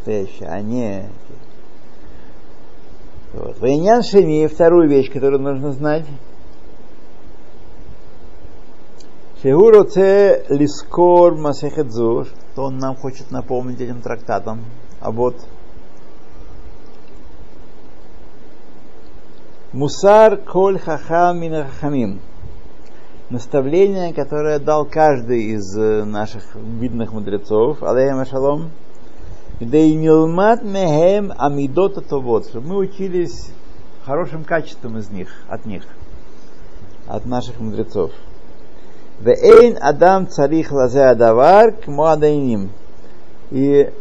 настоящие, 0.07 0.50
а 0.50 0.62
не. 0.62 1.09
Вот. 3.33 3.59
Вайнян 3.59 4.03
Шени, 4.03 4.47
вторую 4.47 4.89
вещь, 4.89 5.12
которую 5.12 5.41
нужно 5.41 5.71
знать. 5.71 6.05
Шегуроце 9.41 10.46
лискор 10.50 11.35
масехет 11.35 11.92
зур, 11.92 12.27
что 12.53 12.64
он 12.64 12.79
нам 12.79 12.96
хочет 12.96 13.29
напомнить 13.29 13.79
этим 13.79 14.01
трактатом. 14.01 14.66
А 15.00 15.11
вот 15.11 15.35
Мусар 19.74 20.38
коль 20.38 20.79
хахам 20.79 21.42
хахамим. 21.42 22.20
Наставление, 23.29 24.11
которое 24.11 24.57
дал 24.57 24.85
каждый 24.85 25.44
из 25.51 25.77
э, 25.77 26.03
наших 26.03 26.55
видных 26.55 27.11
мудрецов, 27.11 27.83
алейхим 27.83 28.25
шалом, 28.25 28.72
да 29.59 29.77
и 29.77 29.96
милмат 29.96 30.64
мехем 30.64 31.31
амидот 31.38 32.00
атовот, 32.00 32.48
чтобы 32.48 32.70
мы 32.70 32.77
учились 32.77 33.51
хорошим 34.03 34.44
качеством 34.44 34.98
из 34.98 35.11
них, 35.11 35.29
от 35.48 35.68
них, 35.68 35.83
от 37.05 37.27
наших 37.27 37.59
мудрецов. 37.59 38.11
Вейн 39.20 39.77
адам 39.82 40.27
царих 40.27 40.72
лазе 40.72 41.06
адавар 41.06 41.72
к 41.72 41.88
муадайним. 41.88 42.70
И 43.50 43.92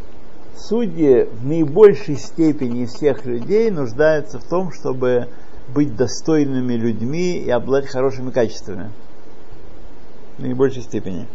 судьи 0.57 1.25
в 1.25 1.47
наибольшей 1.47 2.17
степени 2.17 2.87
всех 2.87 3.25
людей 3.25 3.71
нуждаются 3.71 4.39
в 4.39 4.45
том, 4.45 4.73
чтобы 4.73 5.29
быть 5.75 5.97
достойными 5.97 6.75
людьми 6.75 7.39
и 7.39 7.51
обладать 7.51 7.91
хорошими 7.91 8.31
качествами. 8.31 8.91
В 10.37 10.43
наибольшей 10.43 10.83
степени. 10.83 11.27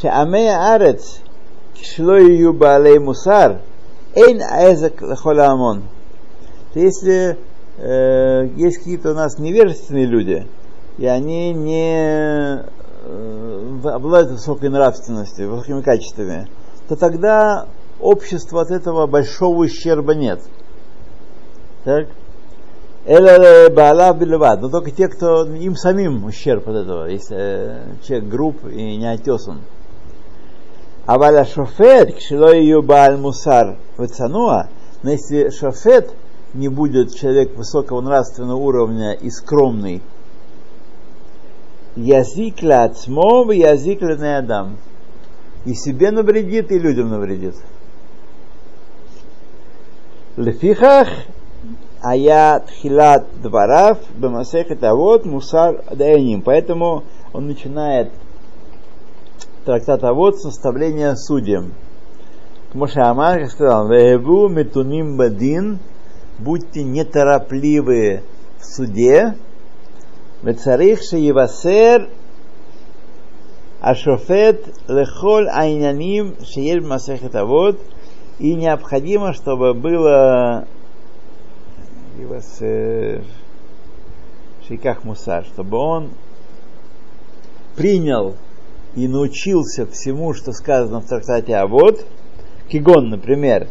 Шеамея 0.00 0.74
арец 0.74 1.20
кишло 1.72 2.16
ее 2.16 2.52
баалей 2.52 2.98
мусар 2.98 3.60
эйн 4.14 4.42
аэзак 4.42 5.00
лахола 5.00 5.46
амон. 5.46 5.84
То 6.72 6.80
Если 6.80 7.38
э, 7.78 8.48
есть 8.56 8.78
какие-то 8.78 9.12
у 9.12 9.14
нас 9.14 9.38
невежественные 9.38 10.06
люди, 10.06 10.46
и 10.98 11.06
они 11.06 11.52
не 11.52 12.62
э, 13.04 13.80
обладают 13.84 14.30
высокой 14.30 14.68
нравственностью, 14.68 15.50
высокими 15.50 15.80
качествами, 15.80 16.48
то 16.88 16.96
тогда 16.96 17.66
обществу 18.00 18.58
от 18.58 18.70
этого 18.70 19.06
большого 19.06 19.64
ущерба 19.64 20.14
нет. 20.14 20.40
Так? 21.84 22.08
Бельвад, 23.06 24.62
но 24.62 24.68
только 24.70 24.90
те, 24.90 25.08
кто 25.08 25.44
им 25.44 25.76
самим 25.76 26.24
ущерб 26.24 26.68
от 26.68 26.76
этого, 26.76 27.06
если 27.06 27.36
э, 27.38 27.84
человек 28.06 28.28
груб 28.28 28.66
и 28.66 28.96
не 28.96 29.10
отесан. 29.10 29.60
А 31.06 31.18
валя 31.18 31.44
шофет, 31.44 32.16
кшило 32.16 32.54
ее 32.54 32.80
Бааль 32.80 33.18
Мусар 33.18 33.76
Вецануа, 33.98 34.68
но 35.02 35.10
если 35.10 35.50
шофет 35.50 36.14
не 36.54 36.68
будет 36.68 37.14
человек 37.14 37.54
высокого 37.56 38.00
нравственного 38.00 38.56
уровня 38.56 39.12
и 39.12 39.28
скромный, 39.28 40.00
Язык 41.96 42.62
лацмов, 42.62 43.52
язык 43.52 44.02
адам. 44.02 44.76
И 45.64 45.74
себе 45.74 46.10
навредит, 46.10 46.72
и 46.72 46.78
людям 46.78 47.08
навредит. 47.08 47.54
Лефихах 50.36 51.08
Ая 52.02 52.60
Тхилат 52.60 53.26
Дварав 53.40 53.98
Бамасехет 54.16 54.82
Авод 54.82 55.24
Мусар 55.24 55.84
Даяним. 55.94 56.42
Поэтому 56.42 57.04
он 57.32 57.46
начинает 57.46 58.10
трактат 59.64 60.04
Авод 60.04 60.36
с 60.36 60.42
составления 60.42 61.14
судьям. 61.14 61.72
Моше 62.74 63.00
Амар 63.00 63.48
сказал, 63.48 63.88
«Вееву 63.88 64.48
метуним 64.48 65.16
бадин, 65.16 65.78
будьте 66.38 66.82
неторопливы 66.82 68.22
в 68.58 68.64
суде, 68.64 69.36
וצריך 70.43 71.03
שיבשר 71.03 71.97
השופט 73.81 74.55
לכל 74.89 75.45
העניינים 75.47 76.33
שיש 76.43 76.77
במסכת 76.83 77.35
אבות, 77.35 77.75
и 78.39 78.55
необходимо, 78.55 79.33
чтобы 79.33 79.73
было 79.73 80.65
Ивасер 82.17 83.25
Шиках 84.65 85.03
Мусар, 85.03 85.43
чтобы 85.43 85.77
он 85.77 86.11
принял 87.75 88.35
и 88.95 89.07
научился 89.07 89.85
всему, 89.87 90.33
что 90.33 90.51
сказано 90.53 91.01
в 91.01 91.05
трактате 91.05 91.55
Авод, 91.55 92.05
Кигон, 92.69 93.09
например, 93.09 93.67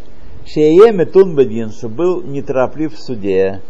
Шее 0.47 0.93
Метун 0.93 1.35
Бадин, 1.35 1.71
что 1.71 1.89
был 1.89 2.23
нетороплив 2.23 2.95
в 2.95 3.01
суде, 3.01 3.61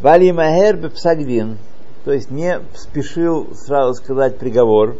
Вали 0.00 0.32
Махер 0.32 0.76
Бепсагдин, 0.76 1.58
то 2.05 2.11
есть 2.11 2.31
не 2.31 2.59
спешил 2.73 3.53
сразу 3.55 3.93
сказать 3.93 4.37
приговор, 4.37 4.95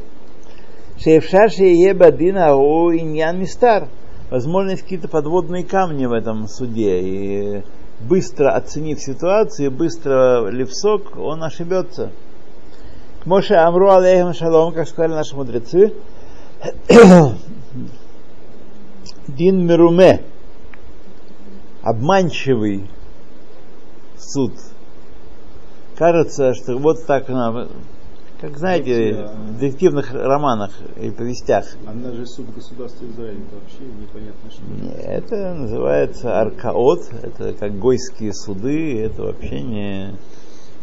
Шеевшар 0.97 1.49
Шее 1.49 1.93
Бадин 1.93 2.38
Ау 2.38 2.91
Иньян 2.91 3.39
Мистар, 3.39 3.88
возможно, 4.29 4.71
есть 4.71 4.83
какие-то 4.83 5.07
подводные 5.07 5.63
камни 5.63 6.05
в 6.05 6.12
этом 6.12 6.47
суде, 6.47 6.99
и 6.99 7.63
быстро 8.01 8.51
оценив 8.51 8.99
ситуацию, 8.99 9.71
быстро 9.71 10.49
левсок, 10.49 11.17
он 11.17 11.43
ошибется. 11.43 12.12
К 13.23 13.25
Моше 13.25 13.55
Амру 13.55 13.89
алейхим 13.91 14.33
шалом, 14.33 14.73
как 14.73 14.88
сказали 14.88 15.13
наши 15.13 15.35
мудрецы, 15.35 15.93
Дин 19.27 19.65
Меруме, 19.65 20.23
обманчивый 21.81 22.89
суд. 24.17 24.53
Кажется, 25.99 26.53
что 26.55 26.77
вот 26.77 27.05
так, 27.05 27.27
на- 27.29 27.67
как 28.41 28.57
знаете, 28.57 29.27
в 29.35 29.59
детективных 29.59 30.13
романах 30.13 30.71
и 30.99 31.12
повестях. 31.12 31.65
Она 31.85 32.12
же 32.13 32.25
суд 32.25 32.45
государства 32.55 33.05
Израиля, 33.05 33.38
это 33.38 33.55
вообще 33.55 33.83
непонятно 34.01 34.49
что. 34.49 34.62
Не, 34.63 35.03
Это 35.03 35.53
называется 35.53 36.39
аркаот, 36.39 37.01
это 37.21 37.53
как 37.53 37.77
гойские 37.77 38.33
суды, 38.33 39.01
это 39.03 39.23
вообще 39.23 39.62
не, 39.62 40.15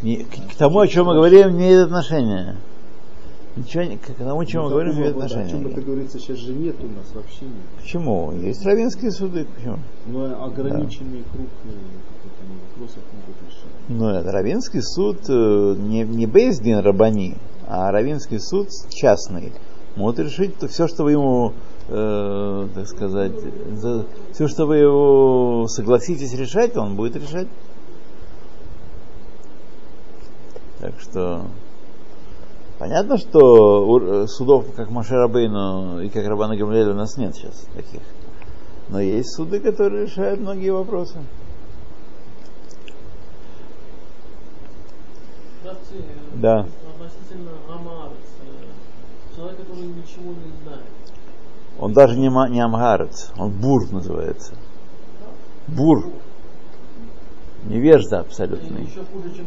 не- 0.03 0.25
к, 0.25 0.53
к 0.53 0.55
тому, 0.59 0.81
о 0.81 0.87
чем 0.87 1.07
мы 1.07 1.15
говорим, 1.15 1.57
не 1.57 1.65
имеет 1.65 1.87
отношения. 1.87 2.57
Ничего, 3.57 3.85
не- 3.85 3.97
к 3.97 4.07
тому, 4.19 4.41
о 4.41 4.45
чем 4.47 4.65
мы 4.65 4.69
Ну, 4.69 4.75
говорим, 4.75 4.95
имеет 4.97 5.19
такого, 5.19 5.41
О 5.41 5.49
чем 5.49 5.67
это 5.67 5.81
говорится 5.81 6.19
сейчас 6.19 6.37
же 6.39 6.53
нет 6.53 6.77
у 6.79 6.89
нас 6.89 7.07
вообще 7.15 7.45
нет. 7.45 7.53
Почему? 7.81 8.33
Есть 8.33 8.65
равенские 8.67 9.11
суды, 9.11 9.47
почему? 9.57 9.79
Но 10.07 10.45
ограниченный 10.45 11.25
круг 11.33 11.49
э, 11.65 11.69
вопросов 12.75 13.03
могут 13.15 13.37
решать. 13.49 13.89
Ну, 13.89 14.09
это 14.11 14.31
Равинский 14.31 14.83
суд 14.83 15.19
э, 15.29 15.75
не, 15.79 16.03
не 16.03 16.27
Бейздин 16.27 16.81
Рабани, 16.81 17.37
а 17.67 17.91
Равинский 17.91 18.39
суд 18.41 18.69
частный. 18.91 19.53
Может 19.97 20.19
решить 20.21 20.55
все, 20.71 20.87
что 20.87 21.05
вы 21.05 21.13
ему, 21.13 21.55
э, 21.89 22.69
так 22.75 22.87
сказать, 22.87 23.33
все, 24.33 24.49
что 24.49 24.67
вы 24.67 24.77
его 24.77 25.67
согласитесь 25.69 26.35
решать, 26.35 26.77
он 26.77 26.95
будет 26.97 27.17
решать. 27.17 27.49
Так 30.81 30.93
что 31.01 31.47
понятно, 32.79 33.19
что 33.19 33.99
э, 33.99 34.27
судов, 34.27 34.67
как 34.75 34.91
Машера 34.91 35.29
Бейну 35.29 36.01
и 36.01 36.09
как 36.09 36.27
Рабана 36.27 36.57
Гамлеля, 36.57 36.93
у 36.93 36.97
нас 36.97 37.17
нет 37.17 37.35
сейчас 37.35 37.67
таких. 37.75 38.01
Но 38.89 39.01
есть 39.01 39.35
суды, 39.35 39.61
которые 39.61 40.07
решают 40.07 40.41
многие 40.41 40.71
вопросы. 40.71 41.19
Да. 46.35 46.61
Относительно 46.61 47.51
э, 47.51 49.35
Человек, 49.35 49.59
который 49.59 49.87
ничего 49.87 50.33
не 50.33 50.63
знает. 50.63 50.85
Он 51.79 51.93
даже 51.93 52.17
не, 52.17 52.29
не 52.51 52.61
амгарец, 52.61 53.33
он 53.37 53.51
бур 53.51 53.91
называется. 53.91 54.55
Бур. 55.67 56.07
Невежда 57.67 58.21
абсолютный. 58.21 58.85
еще 58.85 59.05
хуже, 59.13 59.35
чем. 59.35 59.47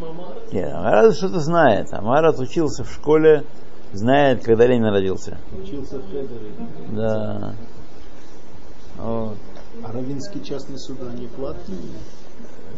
Нет, 0.52 0.74
Амгарец 0.74 1.16
что-то 1.16 1.40
знает. 1.40 1.94
Амгарец 1.94 2.38
учился 2.40 2.84
в 2.84 2.92
школе, 2.92 3.46
знает, 3.94 4.44
когда 4.44 4.66
Ленин 4.66 4.86
родился. 4.86 5.38
Учился 5.58 6.00
в 6.00 6.06
Хедере. 6.10 6.52
Да. 6.92 7.54
Вот. 8.98 9.38
А 9.84 9.92
равинские 9.94 10.44
частные 10.44 10.78
суды, 10.78 11.06
они 11.06 11.28
платные? 11.28 11.80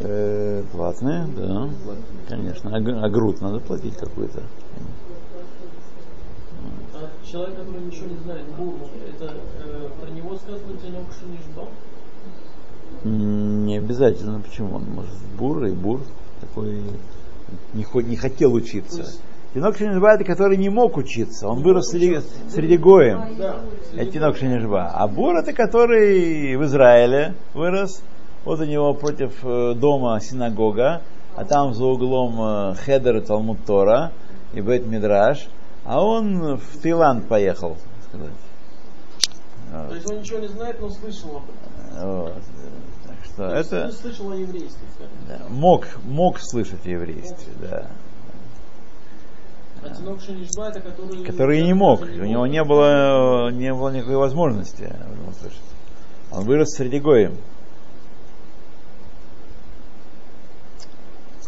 Э, 0.01 0.63
платные, 0.71 1.25
да. 1.35 1.69
Платные. 1.83 2.27
Конечно. 2.29 2.69
А, 2.75 3.05
а 3.05 3.09
груд 3.09 3.41
надо 3.41 3.59
платить 3.59 3.97
какую-то. 3.97 4.43
А 6.93 7.09
человек, 7.25 7.57
который 7.57 7.81
ничего 7.81 8.07
не 8.07 8.17
знает, 8.17 8.45
Буру, 8.55 8.87
это 9.07 9.33
э, 9.63 9.89
про 9.99 10.09
него 10.11 10.35
сказано 10.35 10.77
Тенек 10.77 11.07
Шинишба? 11.19 11.61
М, 11.61 11.69
Не 13.03 13.77
обязательно. 13.77 14.39
Почему? 14.39 14.75
Он 14.75 14.83
может 14.83 15.15
бур 15.37 15.65
и 15.65 15.71
бур 15.71 16.01
такой 16.39 16.81
не, 17.73 17.85
не 18.03 18.15
хотел 18.15 18.53
учиться. 18.53 19.05
Тинок 19.53 19.77
Шенежба 19.77 20.13
это 20.13 20.23
который 20.23 20.55
не 20.55 20.69
мог 20.69 20.95
учиться. 20.95 21.47
Он 21.47 21.61
вырос 21.61 21.89
среди, 21.89 22.19
среди 22.49 22.77
гоем. 22.77 23.35
Да. 23.37 23.61
Это 23.95 24.11
Тинок 24.11 24.37
Шенежба. 24.37 24.91
А 24.93 25.07
бур 25.07 25.35
это 25.35 25.51
который 25.51 26.55
в 26.55 26.63
Израиле 26.63 27.35
вырос. 27.53 28.01
Вот 28.45 28.59
у 28.59 28.65
него 28.65 28.93
против 28.93 29.33
э, 29.43 29.73
дома 29.75 30.19
синагога, 30.19 31.01
а 31.35 31.45
там 31.45 31.73
за 31.73 31.85
углом 31.85 32.71
э, 32.71 32.75
Хедер 32.75 33.17
и 33.17 33.21
Талмуд 33.21 33.63
Тора 33.65 34.13
и 34.53 34.61
Бет 34.61 34.87
Мидраш. 34.87 35.47
А 35.85 36.03
он 36.03 36.55
в 36.55 36.81
Таиланд 36.81 37.27
поехал. 37.27 37.75
так 37.75 38.09
сказать. 38.09 39.89
То 39.89 39.95
есть 39.95 40.09
он 40.09 40.19
ничего 40.19 40.39
не 40.39 40.47
знает, 40.47 40.79
но 40.81 40.89
слышал 40.89 41.37
об 41.37 41.43
этом. 41.43 41.70
Вот. 41.99 42.33
Так 43.05 43.15
что 43.25 43.49
То 43.49 43.57
есть 43.57 43.73
это... 43.73 43.91
слышал 43.91 44.31
о 44.31 44.35
еврействе. 44.35 44.87
Да, 45.27 45.41
мог, 45.49 45.87
мог 46.03 46.39
слышать 46.39 46.85
о 46.85 46.89
еврействе, 46.89 47.53
да. 47.59 47.87
А 49.83 49.89
Тинок 49.89 50.21
Шинишба 50.21 50.69
это 50.69 50.79
который... 50.79 51.25
Который 51.25 51.63
не 51.63 51.73
мог. 51.73 52.01
У 52.01 52.05
него 52.05 52.45
не 52.45 52.63
было, 52.63 53.49
не 53.51 53.73
было 53.73 53.89
никакой 53.89 54.17
возможности 54.17 54.83
об 54.83 55.13
этом 55.13 55.33
слышать. 55.33 55.59
Он 56.31 56.45
вырос 56.45 56.69
среди 56.75 56.99
гоем. 56.99 57.35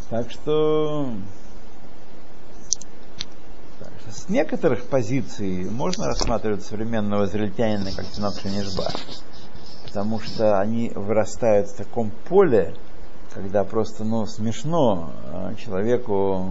Так 0.10 0.29
что, 0.29 1.10
так 3.79 3.91
что 4.01 4.12
с 4.12 4.29
некоторых 4.29 4.86
позиций 4.86 5.63
можно 5.69 6.06
рассматривать 6.06 6.63
современного 6.63 7.25
израильтянина 7.25 7.91
как 7.95 8.08
Тинок 8.08 8.39
Шенежба. 8.39 8.91
Потому 9.93 10.19
что 10.19 10.60
они 10.60 10.91
вырастают 10.95 11.67
в 11.67 11.75
таком 11.75 12.10
поле, 12.27 12.73
когда 13.36 13.63
просто 13.63 14.03
ну, 14.03 14.25
смешно 14.25 15.12
э, 15.32 15.53
человеку 15.63 16.47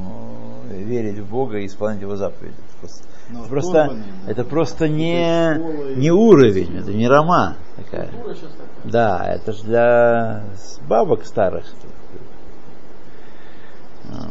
э, 0.71 0.77
верить 0.81 1.19
в 1.19 1.29
Бога 1.29 1.59
и 1.59 1.67
исполнять 1.67 2.03
его 2.03 2.15
заповеди. 2.15 2.55
Это 2.55 2.79
просто, 2.79 3.05
Но 3.31 3.41
это 3.41 3.49
просто, 3.49 3.83
оторванный, 3.83 4.05
да. 4.27 4.31
это 4.31 4.45
просто 4.45 4.89
не, 4.89 5.55
школа 5.57 5.89
и- 5.91 5.97
не 5.97 6.11
уровень, 6.13 6.77
это 6.79 6.93
не 6.93 7.09
рома 7.09 7.57
такая. 7.77 8.07
Такая. 8.07 8.37
Да, 8.85 9.27
это 9.27 9.53
же 9.53 9.65
для 9.65 10.45
бабок 10.87 11.25
старых. 11.25 11.67
Вот. 14.05 14.31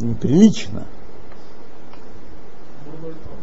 Неприлично. 0.00 0.86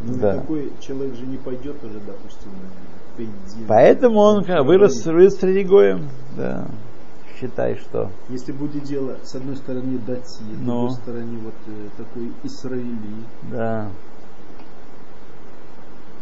Ну, 0.08 0.18
Да. 0.20 0.36
такой 0.40 0.72
человек 0.80 1.16
же 1.16 1.26
не 1.26 1.38
пойдет 1.38 1.84
уже, 1.84 2.00
допустим, 2.00 2.52
на 2.52 3.18
бензин. 3.18 3.66
Поэтому 3.68 4.20
он 4.20 4.44
вырос, 4.44 5.06
вырос 5.06 5.36
среди 5.38 5.64
гоем. 5.64 6.08
Да. 6.36 6.68
Считай, 7.40 7.76
что. 7.76 8.10
Если 8.30 8.52
будет 8.52 8.84
дело, 8.84 9.18
с 9.24 9.36
одной 9.36 9.58
стороны, 9.58 10.00
дати, 10.00 10.24
с 10.26 10.40
Ну. 10.60 10.66
другой 10.66 10.92
стороны, 10.92 11.38
вот 11.40 11.54
э, 11.68 11.88
такой 11.98 12.32
Израили, 12.44 13.24
Да. 13.52 13.90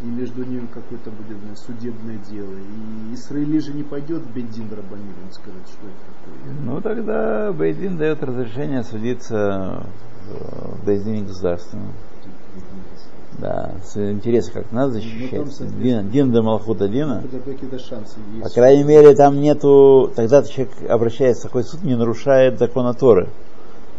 и 0.01 0.05
между 0.07 0.43
ними 0.43 0.67
какое-то 0.73 1.09
будет 1.11 1.37
знаешь, 1.39 1.59
судебное 1.59 2.17
дело. 2.29 2.53
И 2.53 3.13
Израили 3.13 3.59
же 3.59 3.73
не 3.73 3.83
пойдет 3.83 4.23
в 4.23 4.33
бензин 4.33 4.67
Рабанир, 4.69 5.13
он 5.23 5.31
скажет, 5.31 5.67
что 5.67 5.87
это 5.87 5.95
такое. 6.19 6.53
Ну 6.65 6.81
тогда 6.81 7.53
Бейдин 7.53 7.97
дает 7.97 8.21
разрешение 8.21 8.83
судиться 8.83 9.85
в 10.27 10.85
Бейдине 10.85 11.21
государственном. 11.23 11.93
Да, 13.39 13.71
с 13.83 13.97
интереса 13.97 14.51
как 14.51 14.71
надо 14.71 14.93
защищать. 14.93 15.33
Ну, 15.33 15.45
соответственно, 15.47 15.71
Дин, 15.81 16.09
Дин 16.09 16.31
до 16.31 16.41
Малхута 16.41 16.87
Дина. 16.87 17.21
По 18.43 18.49
крайней 18.49 18.83
мере, 18.83 19.13
там 19.13 19.41
нету, 19.41 20.11
тогда 20.15 20.41
человек 20.43 20.71
обращается 20.89 21.41
в 21.41 21.45
такой 21.47 21.63
суд, 21.65 21.83
не 21.83 21.95
нарушает 21.95 22.59
закона 22.59 22.93
Торы. 22.93 23.29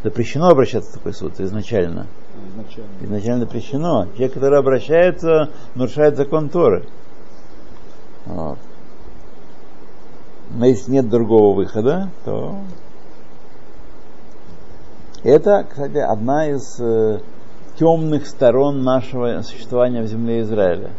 Запрещено 0.02 0.48
обращаться 0.48 0.90
в 0.90 0.94
такой 0.94 1.12
суд 1.12 1.38
изначально. 1.38 2.06
изначально. 2.48 2.90
Изначально 3.02 3.40
запрещено. 3.44 4.06
Человек, 4.14 4.34
который 4.34 4.58
обращается, 4.58 5.50
нарушает 5.74 6.16
закон 6.16 6.48
Торы. 6.48 6.84
Вот. 8.24 8.58
Но 10.50 10.64
если 10.64 10.92
нет 10.92 11.10
другого 11.10 11.54
выхода, 11.54 12.08
то 12.24 12.56
это, 15.24 15.66
кстати, 15.68 15.98
одна 15.98 16.48
из 16.48 16.76
э, 16.78 17.18
темных 17.78 18.26
сторон 18.26 18.82
нашего 18.82 19.42
существования 19.42 20.02
в 20.02 20.06
земле 20.06 20.40
Израиля. 20.40 20.90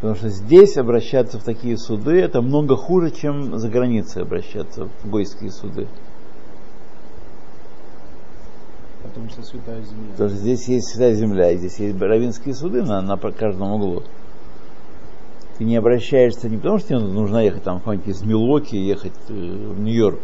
Потому 0.00 0.16
что 0.16 0.28
здесь 0.30 0.78
обращаться 0.78 1.38
в 1.38 1.44
такие 1.44 1.76
суды 1.76 2.20
это 2.20 2.40
много 2.40 2.76
хуже, 2.76 3.10
чем 3.10 3.58
за 3.58 3.68
границей 3.68 4.22
обращаться 4.22 4.88
в 5.02 5.10
гойские 5.10 5.50
суды. 5.50 5.88
Потому 9.02 9.28
что 9.28 9.42
святая 9.42 9.82
земля. 9.82 10.10
Потому 10.12 10.30
что 10.30 10.38
здесь 10.38 10.68
есть 10.68 10.88
святая 10.88 11.14
земля, 11.14 11.50
и 11.50 11.58
здесь 11.58 11.78
есть 11.78 12.00
равинские 12.00 12.54
суды 12.54 12.82
на, 12.82 13.02
на 13.02 13.16
каждом 13.16 13.72
углу. 13.72 14.04
Ты 15.58 15.64
не 15.64 15.76
обращаешься 15.76 16.48
не 16.48 16.56
потому, 16.56 16.78
что 16.78 16.88
тебе 16.88 17.00
нужно 17.00 17.38
ехать 17.44 17.62
там 17.62 17.80
какой-нибудь 17.80 18.08
из 18.08 18.22
Милуоки 18.22 18.76
ехать 18.76 19.12
э, 19.28 19.32
в 19.32 19.80
Нью-Йорк. 19.80 20.20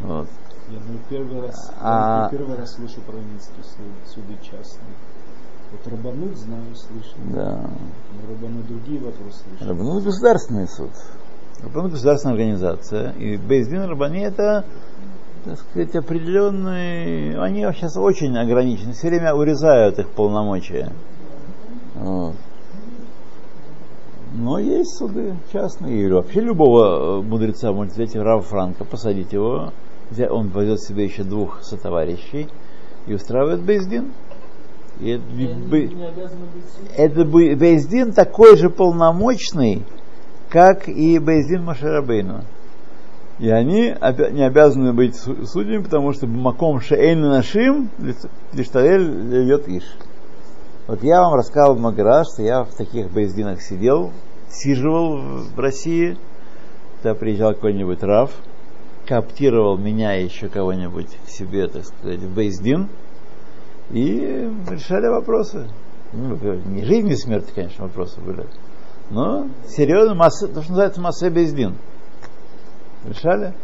Вот. 0.00 0.28
Я 0.68 0.78
ну, 0.88 0.98
первый 1.08 1.42
раз, 1.42 1.72
А- 1.80 2.28
я 2.32 2.38
первый 2.38 2.56
раз 2.56 2.74
слышу 2.74 3.00
про 3.02 3.14
минские 3.16 3.62
суды, 3.62 3.92
суды 4.04 4.36
частные. 4.42 4.94
Вот 5.70 5.92
Рабанут 5.92 6.36
знаю, 6.36 6.74
слышал. 6.74 7.18
Да. 7.32 7.60
Но 7.60 8.34
Рабанут 8.34 8.66
другие 8.66 9.00
вопросы 9.00 9.42
слышал. 9.48 9.68
Рабанут 9.68 10.04
государственный 10.04 10.66
суд. 10.66 10.90
Рабанут 11.62 11.92
государственная 11.92 12.34
организация. 12.34 13.12
И 13.12 13.36
Бейздин 13.36 13.84
Рабани 13.84 14.22
это, 14.22 14.64
так 15.44 15.58
сказать, 15.58 15.94
определенные... 15.94 17.40
Они 17.40 17.60
сейчас 17.72 17.96
очень 17.96 18.36
ограничены. 18.36 18.92
Все 18.92 19.08
время 19.08 19.34
урезают 19.34 20.00
их 20.00 20.08
полномочия. 20.10 20.92
Вот. 21.94 22.34
Но 24.34 24.58
есть 24.58 24.98
суды 24.98 25.36
частные. 25.52 26.02
Или 26.02 26.12
вообще 26.12 26.40
любого 26.40 27.20
э, 27.20 27.22
мудреца 27.22 27.72
может 27.72 27.94
взять 27.94 28.14
Рава 28.16 28.42
Франка, 28.42 28.84
посадить 28.84 29.32
его, 29.32 29.72
он 30.30 30.48
возьмет 30.48 30.80
себе 30.80 31.04
еще 31.04 31.24
двух 31.24 31.62
сотоварищей 31.62 32.48
и 33.06 33.14
устраивает 33.14 33.62
Бейздин. 33.62 34.12
И 35.00 35.10
это, 35.10 35.22
судьей. 35.28 36.94
это 36.96 37.24
бе- 37.24 37.54
Бейздин 37.54 38.12
такой 38.12 38.56
же 38.56 38.70
полномочный, 38.70 39.84
как 40.48 40.88
и 40.88 41.18
Бейздин 41.18 41.64
Машарабейну. 41.64 42.44
И 43.38 43.50
они 43.50 43.94
не 44.32 44.46
обязаны 44.46 44.94
быть 44.94 45.14
су- 45.16 45.44
судьями, 45.44 45.82
потому 45.82 46.14
что 46.14 46.26
Маком 46.26 46.80
Шейн 46.80 47.20
Нашим 47.20 47.90
Лиштарель 48.54 49.44
льет 49.44 49.68
Иш. 49.68 49.84
Вот 50.86 51.02
я 51.02 51.20
вам 51.20 51.34
рассказывал 51.34 51.78
много 51.78 52.02
раз, 52.02 52.32
что 52.32 52.42
я 52.42 52.62
в 52.62 52.72
таких 52.74 53.10
Бейздинах 53.10 53.60
сидел, 53.60 54.12
сиживал 54.48 55.18
в 55.18 55.54
в 55.54 55.58
России, 55.58 56.16
когда 57.02 57.14
приезжал 57.14 57.52
какой-нибудь 57.52 58.02
Раф, 58.02 58.30
коптировал 59.06 59.78
меня 59.78 60.18
и 60.18 60.24
еще 60.24 60.48
кого-нибудь 60.48 61.16
к 61.26 61.28
себе, 61.28 61.68
так 61.68 61.84
сказать, 61.84 62.20
в 62.20 62.34
Бейздин, 62.34 62.88
и 63.90 64.50
решали 64.68 65.08
вопросы. 65.08 65.68
Ну, 66.12 66.36
не 66.66 66.84
жизнь 66.84 67.08
и 67.08 67.16
смерть, 67.16 67.52
конечно, 67.54 67.84
вопросы 67.84 68.20
были. 68.20 68.46
Но 69.10 69.48
серьезно, 69.66 70.14
масса, 70.14 70.48
то, 70.48 70.62
что 70.62 70.70
называется 70.72 71.00
масса 71.00 71.30
Бейздин. 71.30 71.76
Решали? 73.04 73.54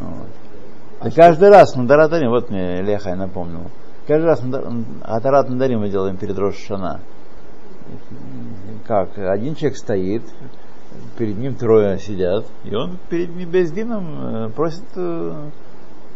Вот. 0.00 1.06
И 1.06 1.10
каждый 1.14 1.50
раз 1.50 1.74
на 1.76 1.86
Даратане, 1.86 2.28
вот 2.28 2.50
мне 2.50 2.82
Лехай 2.82 3.16
напомнил, 3.16 3.70
каждый 4.06 4.26
раз 4.26 4.42
на 4.42 4.84
Атарат 5.02 5.48
Надарим 5.48 5.80
мы 5.80 5.90
делаем 5.90 6.16
перед 6.16 6.38
Рошана. 6.38 7.00
Как? 8.86 9.18
Один 9.18 9.54
человек 9.54 9.76
стоит, 9.78 10.22
перед 11.18 11.38
ним 11.38 11.54
трое 11.54 11.98
сидят, 11.98 12.46
и 12.64 12.74
он 12.74 12.98
перед 13.08 13.34
ним 13.34 13.50
бездином 13.50 14.46
э, 14.46 14.48
просит, 14.50 14.84
э, 14.96 15.50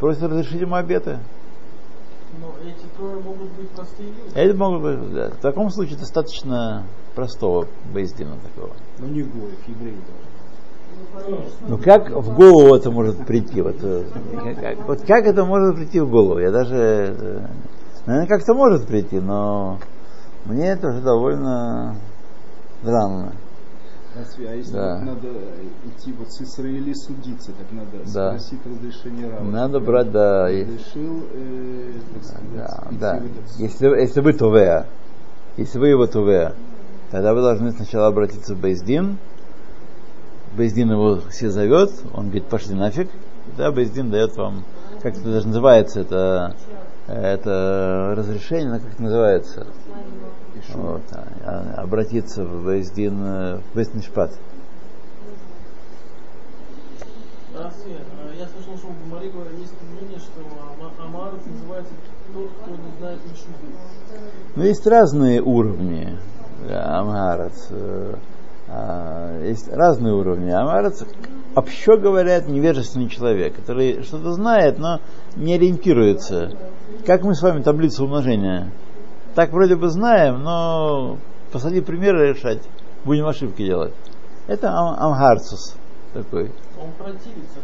просит 0.01 0.23
разрешить 0.23 0.61
ему 0.61 0.75
обеты. 0.75 1.19
Но 2.41 2.55
эти 2.67 2.87
трое 2.97 3.17
могут 3.17 3.51
быть 3.53 3.69
простые 3.71 4.09
люди. 4.09 4.35
Это 4.35 4.57
могут 4.57 4.83
быть, 4.83 5.15
да. 5.15 5.31
В 5.31 5.37
таком 5.37 5.71
случае 5.71 5.99
достаточно 5.99 6.85
простого 7.15 7.69
бездина 7.95 8.37
такого. 8.43 8.75
Но 8.99 9.07
не 9.07 9.23
Гоев, 9.23 9.69
евреи 9.69 9.93
даже. 9.95 10.35
Ну 11.69 11.79
как 11.79 12.11
в 12.11 12.35
голову 12.35 12.75
это 12.75 12.91
может 12.91 13.25
прийти? 13.27 13.61
Вот, 13.61 13.77
э, 13.83 14.05
как, 14.61 14.89
вот 14.89 15.01
как 15.03 15.27
это 15.27 15.45
может 15.45 15.77
прийти 15.77 16.01
в 16.01 16.11
голову? 16.11 16.39
Я 16.39 16.51
даже, 16.51 17.49
наверное, 18.07 18.29
как-то 18.29 18.55
может 18.55 18.87
прийти, 18.87 19.21
но 19.21 19.79
мне 20.45 20.69
это 20.69 20.89
уже 20.89 21.01
довольно 21.01 21.97
странно. 22.83 23.33
А 24.16 24.55
если 24.55 24.72
Да. 24.72 25.00
надо 25.00 25.29
идти 25.87 26.12
вот 26.12 26.33
с 26.33 26.40
Израили 26.42 26.92
судиться, 26.92 27.50
так 27.53 27.66
надо 27.72 28.05
Да. 28.12 28.38
спросить 28.38 28.61
разрешение 28.64 29.29
Рава. 29.29 29.44
Надо 29.44 29.81
брать, 29.81 30.12
да, 30.12 30.44
Разрешил, 30.44 31.24
э, 31.33 31.92
так 32.12 32.24
сказать, 32.24 32.55
Да, 32.55 32.88
да. 32.92 33.22
Если, 33.59 33.87
если 33.88 34.20
вы 34.20 34.33
Тувея, 34.35 34.87
если 35.57 35.79
вы 35.81 35.88
его 35.88 36.07
Тувея, 36.07 36.55
тогда 37.11 37.35
вы 37.35 37.40
должны 37.40 37.72
сначала 37.72 38.07
обратиться 38.07 38.55
в 38.55 38.61
Бейздин. 38.61 39.18
Бейздин 40.57 40.92
его 40.92 41.20
все 41.31 41.50
зовет, 41.50 41.90
он 42.12 42.27
говорит, 42.27 42.44
пошли 42.44 42.74
нафиг. 42.74 43.11
Да, 43.57 43.72
Бейздин 43.72 44.11
дает 44.11 44.37
вам, 44.37 44.64
как 45.03 45.16
это 45.16 45.33
даже 45.33 45.48
называется, 45.48 46.00
это, 46.00 46.55
это 47.09 48.14
разрешение, 48.16 48.74
ну, 48.74 48.79
как 48.81 48.92
это 48.92 49.03
называется? 49.03 49.66
Вот, 50.75 51.03
а- 51.12 51.27
а- 51.45 51.83
обратиться 51.83 52.45
в 52.45 52.64
Бейздин, 52.64 53.23
э, 53.23 53.59
в 53.59 53.75
Бейстнишпат. 53.75 54.33
А, 57.57 57.71
я 58.38 58.47
слышал, 58.47 58.77
что 58.77 58.88
в 58.88 59.03
Гумаре 59.05 59.31
есть 59.59 59.75
мнение, 59.93 60.19
что 60.19 60.40
Ама- 60.79 60.93
Амарец 61.07 61.45
называется 61.47 61.93
тот, 62.33 62.51
кто 62.62 62.71
не 62.71 62.99
знает 62.99 63.21
Мишну. 63.25 63.55
Ну, 64.57 64.62
есть 64.64 64.87
разные 64.87 65.40
уровни 65.40 66.19
э, 66.67 68.14
а, 68.69 69.43
Есть 69.45 69.73
разные 69.73 70.14
уровни. 70.14 70.51
Амгарец, 70.51 71.05
общо 71.55 71.97
говоря, 71.97 72.37
это 72.37 72.51
невежественный 72.51 73.09
человек, 73.09 73.55
который 73.55 74.03
что-то 74.03 74.33
знает, 74.33 74.79
но 74.79 75.01
не 75.37 75.55
ориентируется. 75.55 76.51
Как 77.07 77.23
мы 77.23 77.35
с 77.35 77.43
вами 77.43 77.62
таблицу 77.62 78.05
умножения. 78.05 78.73
Так 79.35 79.53
вроде 79.53 79.75
бы 79.75 79.88
знаем, 79.88 80.42
но 80.42 81.18
посади 81.51 81.81
примеры 81.81 82.33
решать, 82.33 82.62
будем 83.05 83.27
ошибки 83.27 83.64
делать. 83.64 83.92
Это 84.47 84.70
ам- 84.70 84.97
амгарцус 84.99 85.75
такой. 86.12 86.53
Он 86.81 86.92
противится. 86.92 87.59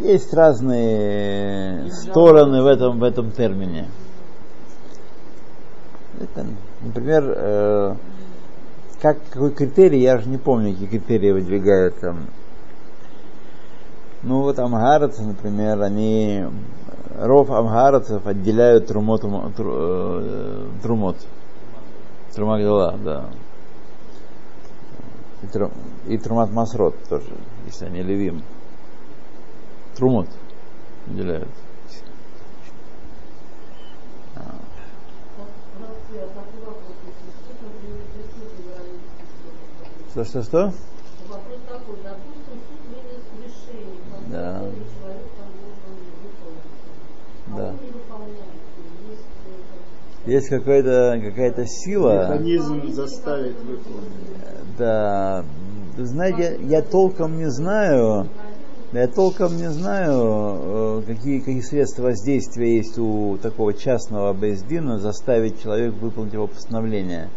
Есть 0.00 0.32
разные 0.32 1.90
стороны 1.90 2.62
в 2.62 2.66
этом, 2.66 2.98
в 2.98 3.04
этом 3.04 3.32
термине. 3.32 3.88
Это, 6.18 6.46
например, 6.82 7.24
э, 7.26 7.94
как, 9.00 9.18
какой 9.30 9.52
критерий, 9.52 10.00
я 10.00 10.18
же 10.18 10.28
не 10.28 10.38
помню, 10.38 10.72
какие 10.72 10.88
критерии 10.88 11.32
выдвигают 11.32 11.98
там. 12.00 12.26
Ну 14.22 14.42
вот 14.42 14.58
амгарцы, 14.58 15.22
например, 15.22 15.82
они 15.82 16.44
ров 17.20 17.50
амгарцев 17.50 18.26
отделяют 18.26 18.86
трумот, 18.86 19.20
тру- 19.22 20.20
э, 20.20 20.68
трумот. 20.82 21.16
Трумагдала, 22.34 22.96
да. 23.04 23.28
И, 25.42 25.46
тру- 25.46 25.70
и 26.06 26.18
трумат 26.18 26.50
масрот 26.50 26.94
тоже, 27.08 27.30
если 27.66 27.86
они 27.86 28.02
левим. 28.02 28.42
Трумот 29.96 30.28
отделяют. 31.06 31.48
Что, 40.10 40.24
что, 40.24 40.42
что? 40.42 40.72
Вопрос 41.28 41.58
такой, 41.68 41.96
допустим, 42.02 42.58
суд 42.66 42.80
вынес 42.90 43.22
решение, 43.38 44.00
Да. 44.26 44.58
когда 44.58 44.70
человек 44.74 45.28
там 45.38 45.48
должен 45.54 45.94
выполнить. 46.20 46.66
А 47.46 47.56
Да. 47.56 47.68
он 47.68 47.76
не 47.76 47.90
выполняет. 47.92 48.60
Есть 49.08 49.22
э, 49.46 49.50
Есть 50.26 50.48
какая-то 50.48 51.20
какая-то 51.24 51.66
сила. 51.66 52.32
Механизм 52.32 52.92
заставит 52.92 53.56
выполнить. 53.60 54.10
Да, 54.78 55.44
знаете, 55.96 56.58
я 56.62 56.82
толком 56.82 57.38
не 57.38 57.50
знаю, 57.50 58.28
я 58.92 59.06
толком 59.06 59.56
не 59.56 59.70
знаю, 59.70 61.00
э, 61.00 61.02
какие, 61.06 61.38
какие 61.38 61.60
средства 61.60 62.04
воздействия 62.04 62.76
есть 62.76 62.98
у 62.98 63.38
такого 63.38 63.72
частного 63.72 64.34
бездина 64.34 64.98
заставить 64.98 65.62
человека 65.62 65.94
выполнить 66.00 66.32
его 66.32 66.48
постановление. 66.48 67.28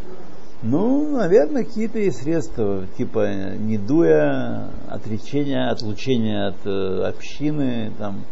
Ну, 0.63 1.11
наверное, 1.11 1.63
какие-то 1.63 1.99
есть 1.99 2.23
средства, 2.23 2.85
типа 2.97 3.55
недуя, 3.57 4.69
отречения, 4.89 5.69
отлучения 5.69 6.47
от 6.47 6.65
э, 6.65 7.03
общины, 7.05 7.91
там, 7.99 8.23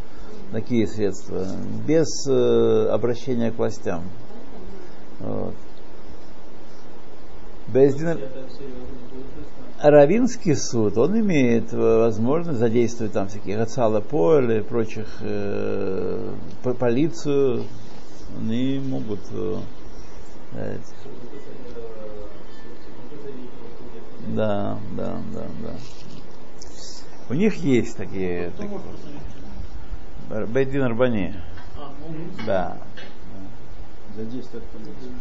такие 0.52 0.88
средства, 0.88 1.46
без 1.86 2.08
э, 2.28 2.88
обращения 2.90 3.52
к 3.52 3.58
властям. 3.58 4.04
Вот. 5.24 5.56
Бездин, 7.68 8.20
Равинский 9.80 10.56
суд, 10.56 10.98
он 10.98 11.20
имеет 11.20 11.74
э, 11.74 11.78
возможность 11.78 12.60
задействовать 12.60 13.14
там 13.14 13.28
всякие 13.28 13.58
Гацала 13.58 14.02
Поле 14.02 14.60
и 14.60 14.62
прочих 14.62 15.08
э, 15.22 16.34
по- 16.64 16.74
полицию. 16.74 17.66
Они 18.38 18.80
могут 18.80 19.20
э, 19.32 19.58
да, 24.28 24.78
да, 24.98 25.18
да, 25.34 25.46
да. 25.64 25.74
У 27.30 27.34
них 27.34 27.56
есть 27.56 27.98
такие, 27.98 28.52
такие? 28.52 28.80
Бейдин 30.48 30.84
Арбани. 30.84 31.34
А, 31.78 31.92
могут. 32.08 32.46
Да. 32.46 32.78
Задействовать 34.16 34.66
полицию. 34.68 35.14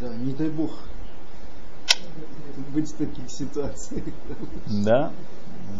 Да, 0.00 0.14
не 0.16 0.32
дай 0.32 0.48
бог 0.50 0.70
быть 2.74 2.90
в 2.90 2.96
таких 2.96 3.30
ситуациях. 3.30 4.04
Да, 4.66 5.12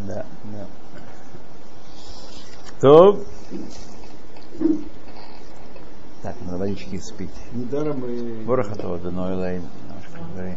да, 0.06 0.26
да. 0.44 0.66
То 2.80 3.24
так, 6.22 6.36
надо 6.46 6.58
водички 6.58 6.98
спить. 6.98 7.30
Недаром 7.52 8.04
и 8.06 8.44
Ворохотова, 8.44 8.98
да, 8.98 9.10
но 9.10 9.32
Элайн, 9.32 9.62
немножко 9.88 10.32
говори. 10.32 10.56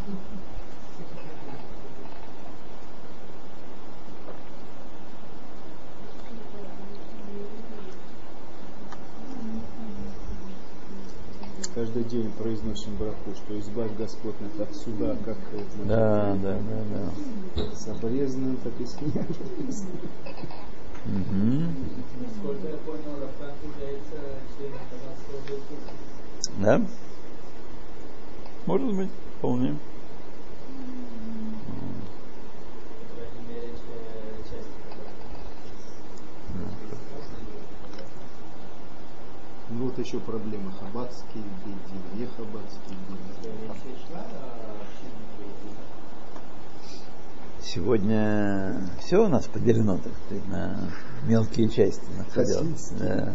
каждый 11.77 11.96
день 12.07 12.31
произносим 12.37 12.95
браху, 12.95 13.33
что 13.35 13.59
избавь 13.59 13.91
Господь 13.97 14.35
нас 14.41 14.67
от 14.67 14.75
суда, 14.75 15.15
как 15.25 15.37
это, 15.53 15.85
Да, 15.87 16.35
да, 16.41 16.57
да, 16.57 16.83
да. 17.55 17.75
с 17.75 17.87
обрезанным, 17.87 18.57
так 18.57 18.73
и 18.79 18.85
с. 18.85 18.95
Мгм. 21.05 21.73
Насколько 22.21 22.67
я 22.67 22.77
понял, 22.77 23.19
Рафтан 23.21 23.51
является 23.63 24.17
членом 24.57 24.79
государства. 24.91 25.77
Да? 26.59 26.81
Может 28.65 28.93
быть, 28.95 29.09
вполне. 29.37 29.77
По 32.99 33.15
крайней 33.15 33.47
мере, 33.47 33.69
ч- 33.73 34.49
часть 34.49 34.67
этого. 34.91 35.07
Вот 39.97 40.05
еще 40.05 40.19
проблема. 40.19 40.71
Хабадский 40.79 41.41
бедин, 41.65 42.01
не 42.13 42.27
бедин. 42.99 43.17
О 43.67 43.73
общине 44.83 45.11
Бейдина. 45.39 45.81
Сегодня 47.63 48.89
все 48.99 49.25
у 49.25 49.27
нас 49.27 49.47
поделено, 49.47 49.97
так 49.97 50.13
сказать, 50.25 50.47
на 50.49 50.77
мелкие 51.27 51.67
части. 51.69 52.05
на 52.15 52.25
Да. 52.99 53.33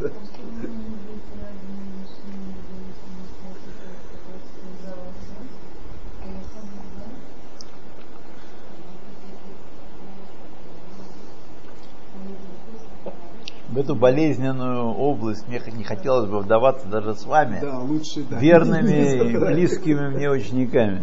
В 13.72 13.78
эту 13.78 13.94
болезненную 13.94 14.84
область 14.84 15.48
мне 15.48 15.58
не 15.72 15.82
хотелось 15.82 16.28
бы 16.28 16.40
вдаваться 16.40 16.86
даже 16.88 17.14
с 17.14 17.24
вами, 17.24 17.58
Да, 17.62 17.78
лучше 17.78 18.22
да. 18.22 18.38
верными 18.38 19.30
и 19.32 19.36
близкими 19.38 20.10
мне 20.10 20.30
учениками. 20.30 21.00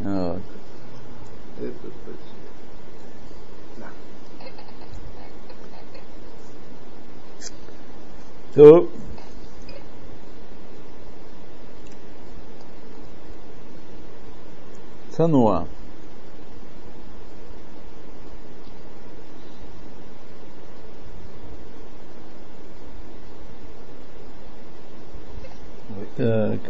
Вот. 0.00 0.40
Это 1.60 1.72
точно. 1.82 2.32
То 8.54 8.88
Цануа. 15.12 15.68
Так. 26.22 26.60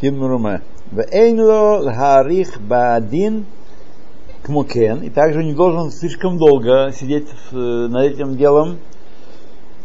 Кимруме. 0.00 0.60
Вейнло 0.90 1.78
лхарих 1.84 2.60
бадин 2.60 3.46
кмокен. 4.42 5.04
И 5.04 5.10
также 5.10 5.44
не 5.44 5.54
должен 5.54 5.92
слишком 5.92 6.36
долго 6.36 6.90
сидеть 6.92 7.28
в- 7.28 7.56
э, 7.56 7.88
над 7.88 8.06
этим 8.06 8.36
делом. 8.36 8.78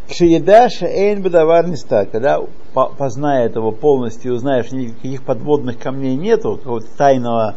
Кшиедаша 0.09 0.87
эйн 0.87 1.21
бедавар 1.21 1.67
ниста. 1.67 2.07
Когда 2.11 2.39
по- 2.73 2.89
познает 2.89 3.55
его 3.55 3.71
полностью, 3.71 4.33
узнаешь, 4.33 4.71
никаких 4.71 5.23
подводных 5.23 5.77
камней 5.77 6.15
нету, 6.15 6.57
какого-то 6.57 6.87
тайного 6.97 7.53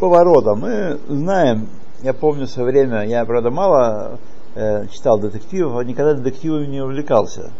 поворота. 0.00 0.56
Мы 0.56 0.98
знаем, 1.06 1.68
я 2.02 2.12
помню 2.14 2.46
в 2.46 2.50
свое 2.50 2.68
время, 2.68 3.06
я, 3.06 3.24
правда, 3.24 3.50
мало 3.52 4.18
э, 4.58 4.86
читал 4.88 5.18
детективов, 5.18 5.76
а 5.76 5.84
никогда 5.84 6.14
детективами 6.14 6.66
не 6.66 6.80
увлекался. 6.80 7.50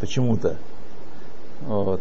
Почему-то. 0.00 0.56
Вот. 1.66 2.00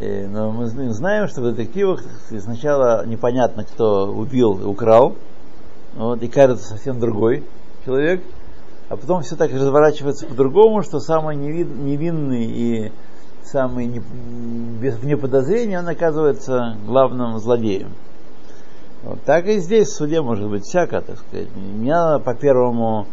Э, 0.00 0.26
Но 0.28 0.52
мы 0.52 0.64
зн- 0.66 0.90
знаем, 0.90 1.26
что 1.28 1.40
в 1.40 1.44
детективах 1.44 2.02
сначала 2.40 3.04
непонятно, 3.04 3.64
кто 3.64 4.06
убил 4.06 4.58
и 4.60 4.64
украл, 4.64 5.16
вот, 5.96 6.22
и 6.22 6.28
кажется 6.28 6.68
совсем 6.68 7.00
другой 7.00 7.42
человек, 7.84 8.22
а 8.88 8.96
потом 8.96 9.22
все 9.22 9.34
так 9.36 9.50
разворачивается 9.52 10.26
по-другому, 10.26 10.82
что 10.82 11.00
самый 11.00 11.36
неви- 11.36 11.82
невинный 11.82 12.44
и 12.44 12.92
самый 13.42 13.86
не, 13.86 14.00
без, 14.80 14.96
вне 14.96 15.16
подозрения, 15.16 15.80
он 15.80 15.88
оказывается 15.88 16.76
главным 16.86 17.38
злодеем. 17.38 17.88
Вот 19.02 19.22
так 19.24 19.46
и 19.46 19.58
здесь 19.58 19.88
в 19.88 19.94
суде 19.94 20.20
может 20.20 20.48
быть 20.48 20.64
всяко, 20.64 21.00
так 21.00 21.18
сказать. 21.18 21.48
Не 21.56 22.18
по 22.18 22.34
первому, 22.34 23.06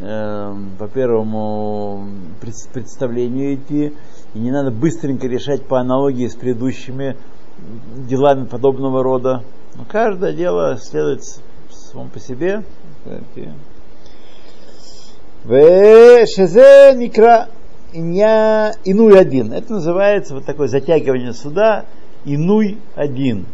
э, 0.00 0.54
по 0.78 0.88
первому 0.88 2.06
пред- 2.40 2.68
представлению 2.72 3.54
идти, 3.54 3.94
и 4.34 4.38
не 4.38 4.50
надо 4.50 4.70
быстренько 4.70 5.26
решать 5.26 5.64
по 5.64 5.80
аналогии 5.80 6.26
с 6.26 6.34
предыдущими 6.34 7.16
делами 8.08 8.44
подобного 8.44 9.02
рода. 9.02 9.42
Но 9.74 9.84
каждое 9.88 10.32
дело 10.32 10.76
следует 10.76 11.22
само 11.70 12.08
по 12.08 12.20
себе. 12.20 12.62
Шезе 15.44 16.94
никра 16.96 17.48
инуй 17.94 19.18
один. 19.18 19.52
Это 19.52 19.74
называется 19.74 20.34
вот 20.34 20.44
такое 20.44 20.68
затягивание 20.68 21.32
суда 21.32 21.86
инуй 22.24 22.78
один. 22.94 23.46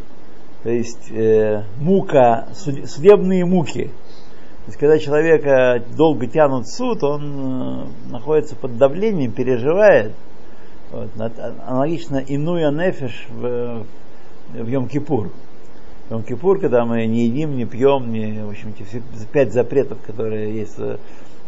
То 0.63 0.71
есть 0.71 1.11
э, 1.11 1.63
мука, 1.81 2.49
суд- 2.55 2.89
судебные 2.89 3.45
муки. 3.45 3.85
То 3.85 4.71
есть, 4.71 4.79
когда 4.79 4.99
человека 4.99 5.83
долго 5.97 6.27
тянут 6.27 6.67
в 6.67 6.77
суд, 6.77 7.03
он 7.05 7.23
э, 7.23 8.11
находится 8.11 8.57
под 8.57 8.77
давлением, 8.77 9.33
переживает. 9.33 10.13
Вот. 10.91 11.09
Аналогично 11.67 12.23
инуя 12.27 12.71
нефиш 12.71 13.29
в, 13.31 13.85
в 14.53 14.69
Йом-Кипур. 14.69 15.31
В 16.09 16.13
Йом-Кипур, 16.13 16.59
когда 16.59 16.85
мы 16.85 17.07
не 17.07 17.27
едим, 17.27 17.57
не 17.57 17.67
пьем, 17.67 18.11
не, 18.11 18.45
в 18.45 18.51
общем, 18.51 18.75
все 18.75 19.03
пять 19.33 19.53
запретов, 19.53 19.99
которые 20.07 20.55
есть 20.55 20.77
в 20.77 20.99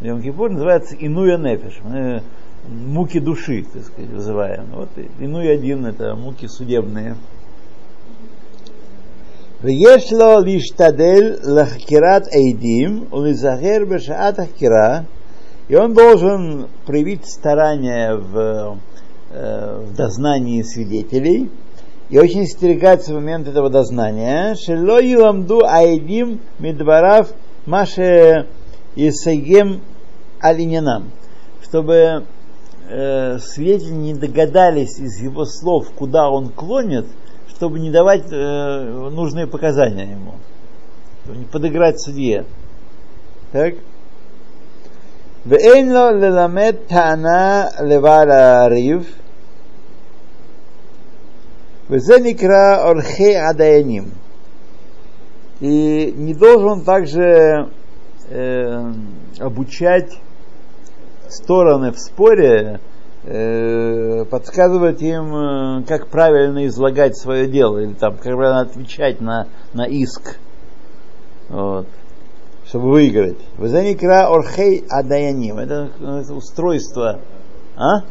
Йом-Кипур, 0.01 0.51
называется 0.51 0.95
инуя 0.99 1.37
нефиш. 1.37 1.81
Мы 1.83 2.23
муки 2.69 3.19
души, 3.19 3.65
так 3.73 3.85
сказать, 3.85 4.11
вызываем. 4.11 4.67
Вот 4.73 4.91
инуй 5.19 5.53
один 5.53 5.87
это 5.87 6.15
муки 6.15 6.47
судебные. 6.47 7.17
ויש 9.64 10.14
לו 10.14 10.40
להשתדל 10.46 11.36
לחקירת 11.44 12.24
עדים 12.28 13.06
ולהיזהר 13.14 13.86
בשעת 13.90 14.40
החקירה, 14.40 15.02
и 15.68 15.76
он 15.76 15.94
должен 15.94 16.68
проявить 16.86 17.26
старание 17.26 18.16
в, 18.16 18.78
э, 19.32 19.86
в 19.88 19.96
дознании 19.96 20.62
свидетелей 20.62 21.50
и 22.10 22.20
очень 22.20 22.46
стерегаться 22.46 23.12
в 23.12 23.16
момент 23.16 23.48
этого 23.48 23.70
дознания. 23.70 24.56
Шело 24.56 25.02
юламду 25.02 25.62
аидим 25.66 26.40
мидварав 26.60 27.30
маше 27.66 28.48
исагем 28.96 29.82
алинянам, 30.40 31.10
чтобы 31.64 32.26
э, 32.88 33.40
свидетели 33.40 33.94
не 33.94 34.14
догадались 34.14 35.00
из 35.00 35.20
его 35.20 35.46
слов, 35.46 35.90
куда 35.96 36.30
он 36.30 36.50
клонит, 36.50 37.08
чтобы 37.60 37.80
не 37.80 37.92
давать 37.92 38.32
э, 38.32 39.10
нужные 39.12 39.48
показания 39.48 40.12
ему, 40.12 40.36
чтобы 41.24 41.38
не 41.40 41.46
подыграть 41.46 42.02
судье. 42.02 42.46
Так? 43.52 43.76
ואין 45.46 45.94
לו 45.94 46.12
ללמד 46.12 46.76
טענה 46.88 47.66
לבעל 47.84 48.32
הריב, 48.32 49.16
וזה 51.90 52.16
נקרא 52.24 52.84
עורכי 52.84 53.38
הדיינים. 53.38 54.04
И 55.62 56.14
не 56.18 56.34
должен 56.34 56.82
также 56.82 57.70
э, 58.30 58.92
обучать 59.40 60.12
стороны 61.30 61.94
в 61.94 61.98
споре, 61.98 62.52
э, 62.52 62.80
подсказывать 63.23 65.03
им, 65.03 65.35
э, 65.35 65.83
как 65.87 66.09
правильно 66.09 66.67
излагать 66.67 67.19
свое 67.19 67.47
дело, 67.49 67.79
или 67.79 67.93
там, 67.93 68.15
как 68.15 68.35
правильно 68.35 68.61
отвечать 68.61 69.21
на, 69.21 69.47
на 69.75 69.87
иск, 69.87 70.39
вот, 71.51 71.87
чтобы 72.65 72.91
выиграть. 72.91 73.37
Вазаникра 73.59 74.29
орхей 74.29 74.85
адаяним. 74.89 75.59
Это, 75.59 75.91
устройство, 76.33 77.21
а? 77.77 78.05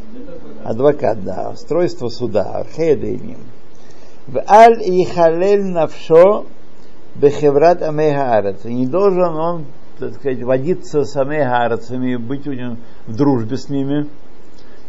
Адвокат, 0.64 1.24
да, 1.24 1.50
устройство 1.50 2.08
суда, 2.08 2.42
орхей 2.42 2.94
адаяним. 2.94 3.38
В 4.28 4.38
аль 4.48 4.80
ихалель 4.80 5.64
навшо 5.64 6.46
бехеврат 7.16 7.82
амейхаарец. 7.82 8.64
И 8.64 8.72
не 8.72 8.86
должен 8.86 9.34
он, 9.34 9.64
так 9.98 10.14
сказать, 10.14 10.42
водиться 10.42 11.04
с 11.04 11.16
амейхаарцами, 11.16 12.16
быть 12.16 12.46
у 12.46 12.52
него 12.52 12.76
в 13.06 13.16
дружбе 13.16 13.56
с 13.56 13.68
ними. 13.68 14.06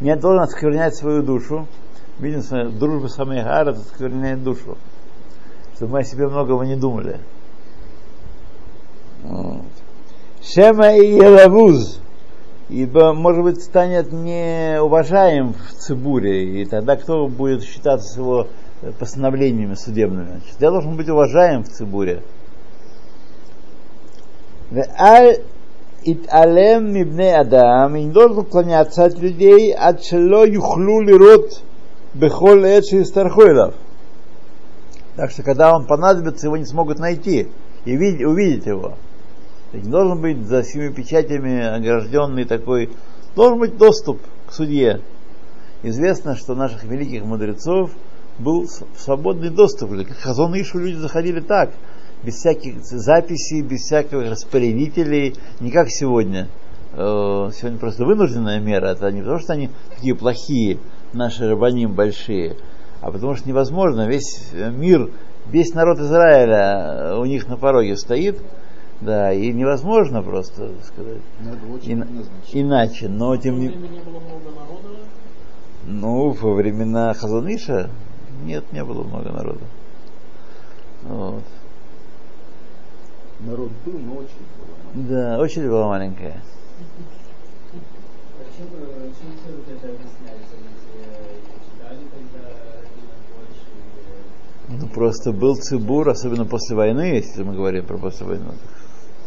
Не 0.02 0.16
должен 0.16 0.42
осквернять 0.42 0.96
свою 0.96 1.22
душу. 1.22 1.68
Видим, 2.20 2.42
дружба 2.78 3.08
с 3.08 3.20
амейхаарец 3.20 3.78
оскверняет 3.78 4.44
душу. 4.44 4.78
Чтобы 5.76 5.94
мы 5.94 6.00
о 6.00 6.04
себе 6.04 6.28
многого 6.28 6.66
не 6.66 6.76
думали. 6.76 7.20
Шема 10.42 10.96
и 10.96 11.16
Елавуз. 11.16 12.00
ибо, 12.68 13.14
может 13.14 13.44
быть, 13.44 13.62
станет 13.62 14.12
неуважаем 14.12 15.54
в 15.54 15.74
Цибуре, 15.74 16.62
и 16.62 16.66
тогда 16.66 16.96
кто 16.96 17.28
будет 17.28 17.64
считаться 17.64 18.20
его 18.20 18.48
постановлениями 18.98 19.76
судебными? 19.76 20.42
Я 20.60 20.72
должен 20.72 20.96
быть 20.96 21.10
уважаем 21.10 21.64
в 21.64 21.70
Цибуре. 21.70 22.24
Италем 26.04 26.92
мибне 26.92 27.38
Адам, 27.38 27.96
и 27.96 28.06
не 28.06 28.12
должен 28.12 28.40
уклоняться 28.40 29.06
от 29.06 29.20
людей, 29.20 29.72
от 29.72 30.04
шело 30.04 30.46
юхлу 30.46 31.02
лирот 31.02 31.62
бехол 32.16 32.64
эчи 32.64 33.04
стархойлов. 33.04 33.76
Так 35.16 35.30
что, 35.30 35.44
когда 35.44 35.76
он 35.76 35.86
понадобится, 35.86 36.48
его 36.48 36.58
не 36.58 36.66
смогут 36.66 36.98
найти 36.98 37.50
и 37.86 37.96
видеть, 37.96 38.26
увидеть 38.26 38.66
его. 38.66 38.96
Не 39.74 39.90
должен 39.90 40.20
быть 40.20 40.48
за 40.48 40.64
семи 40.64 40.90
печатями 40.92 41.64
огражденный 41.64 42.46
такой. 42.46 42.90
Должен 43.36 43.60
быть 43.60 43.78
доступ 43.78 44.20
к 44.48 44.54
судье. 44.54 45.02
Известно, 45.84 46.36
что 46.36 46.56
наших 46.56 46.84
великих 46.84 47.24
мудрецов 47.24 47.92
был 48.40 48.68
свободный 48.98 49.52
доступ. 49.52 49.92
Как 50.08 50.18
Хазон 50.18 50.60
Ишу 50.60 50.80
люди 50.80 50.98
заходили 50.98 51.42
так, 51.42 51.72
без 52.24 52.36
всяких 52.36 52.84
записей, 52.84 53.62
без 53.62 53.82
всяких 53.82 54.30
распорядителей, 54.30 55.36
не 55.60 55.72
как 55.72 55.90
сегодня. 55.90 56.48
Э, 56.94 57.50
сегодня 57.54 57.78
просто 57.78 58.06
вынужденная 58.06 58.60
мера. 58.60 58.88
Это 58.88 59.12
не 59.12 59.22
потому, 59.22 59.40
что 59.40 59.54
они 59.54 59.70
такие 59.96 60.16
плохие, 60.16 60.78
наши 61.14 61.50
рабаним 61.50 61.94
большие, 61.94 62.58
а 63.02 63.12
потому 63.12 63.36
что 63.36 63.48
невозможно. 63.48 64.08
Весь 64.08 64.52
мир, 64.54 65.10
весь 65.50 65.74
народ 65.74 66.00
Израиля 66.00 67.18
у 67.18 67.26
них 67.26 67.48
на 67.48 67.58
пороге 67.58 67.96
стоит– 67.98 68.38
да, 69.02 69.34
и 69.34 69.52
невозможно 69.52 70.22
просто 70.22 70.70
сказать. 70.84 71.22
Ин, 71.84 72.26
иначе, 72.54 73.10
но 73.10 73.36
тем 73.36 73.60
не 73.60 73.68
не 73.68 73.74
было 73.74 74.20
много 74.20 74.52
народа. 74.56 75.00
Ну, 75.88 76.30
во 76.30 76.54
времена 76.54 77.14
Хазаныша 77.14 77.90
нет, 78.46 78.72
не 78.72 78.84
было 78.84 79.04
много 79.04 79.32
народа. 79.32 79.66
Вот. 81.04 81.44
Народ 83.46 83.72
был, 83.86 83.98
но 84.00 84.14
очередь 84.18 84.48
была. 84.58 85.08
Да, 85.10 85.40
очередь 85.40 85.70
была 85.70 85.88
маленькая. 85.88 86.44
Зачем, 88.38 88.68
э, 88.74 89.10
чем 89.20 89.32
все 89.38 89.56
вот 89.56 89.68
это 89.68 89.88
объясняется? 89.88 90.56
Ведь 90.58 90.86
э, 91.06 91.32
Ну, 94.80 94.88
просто 94.88 95.32
был 95.32 95.56
цибур, 95.56 96.08
особенно 96.10 96.46
после 96.46 96.76
войны, 96.76 97.16
если 97.16 97.44
мы 97.44 97.56
говорим 97.56 97.86
про 97.86 97.98
после 97.98 98.28
войны, 98.28 98.54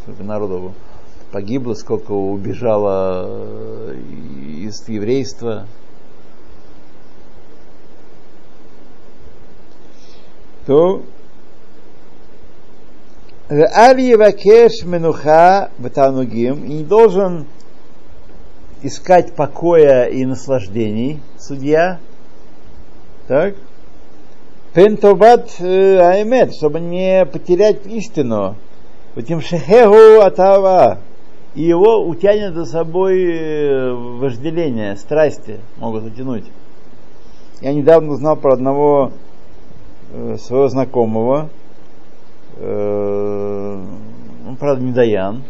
сколько 0.02 0.22
народу 0.22 0.74
погибло, 1.32 1.74
сколько 1.74 2.12
убежало 2.12 3.26
э, 3.26 3.96
из 4.58 4.88
еврейства. 4.88 5.66
То 10.66 11.02
Аль 13.50 14.00
Евакеш 14.00 14.84
Менуха 14.86 15.68
Батанугим 15.76 16.64
и 16.64 16.78
не 16.78 16.82
должен 16.82 17.44
искать 18.82 19.34
покоя 19.34 20.04
и 20.04 20.24
наслаждений 20.24 21.20
судья. 21.38 21.98
Так? 23.28 23.56
Пентоват 24.72 25.60
Аймет, 25.60 26.54
чтобы 26.54 26.80
не 26.80 27.26
потерять 27.26 27.86
истину. 27.86 28.56
Этим 29.14 29.42
шехегу 29.42 30.22
атава. 30.22 31.00
И 31.54 31.64
его 31.64 32.02
утянет 32.06 32.54
за 32.54 32.64
собой 32.64 33.24
э, 33.24 33.92
вожделение, 33.92 34.96
страсти 34.96 35.60
могут 35.76 36.04
утянуть. 36.04 36.46
Я 37.60 37.74
недавно 37.74 38.12
узнал 38.12 38.36
про 38.36 38.54
одного 38.54 39.12
э, 40.12 40.36
своего 40.38 40.68
знакомого, 40.68 41.50
э, 41.50 41.63
он, 42.60 44.56
правда, 44.58 44.82
не 44.82 44.92
Даян, 44.92 45.42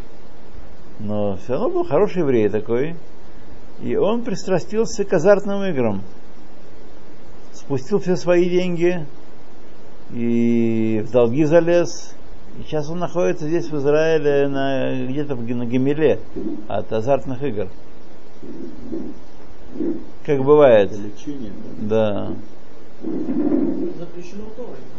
но 1.00 1.36
все 1.36 1.54
равно 1.54 1.70
был 1.70 1.84
хороший 1.84 2.18
еврей 2.18 2.48
такой. 2.48 2.96
И 3.82 3.96
он 3.96 4.22
пристрастился 4.22 5.04
к 5.04 5.12
азартным 5.12 5.62
играм. 5.64 6.02
Спустил 7.52 7.98
все 7.98 8.16
свои 8.16 8.48
деньги 8.48 9.04
и 10.12 11.04
в 11.06 11.10
долги 11.10 11.44
залез. 11.44 12.14
И 12.58 12.62
сейчас 12.62 12.88
он 12.88 13.00
находится 13.00 13.48
здесь, 13.48 13.68
в 13.68 13.76
Израиле, 13.76 14.48
на, 14.48 15.06
где-то 15.06 15.34
в- 15.34 15.42
на 15.44 15.66
Гемеле 15.66 16.20
от 16.68 16.92
азартных 16.92 17.42
игр. 17.42 17.66
Как 20.24 20.42
бывает. 20.44 20.92
Лечение. 20.92 21.52
Да. 21.78 22.28
Запрещено. 23.98 24.44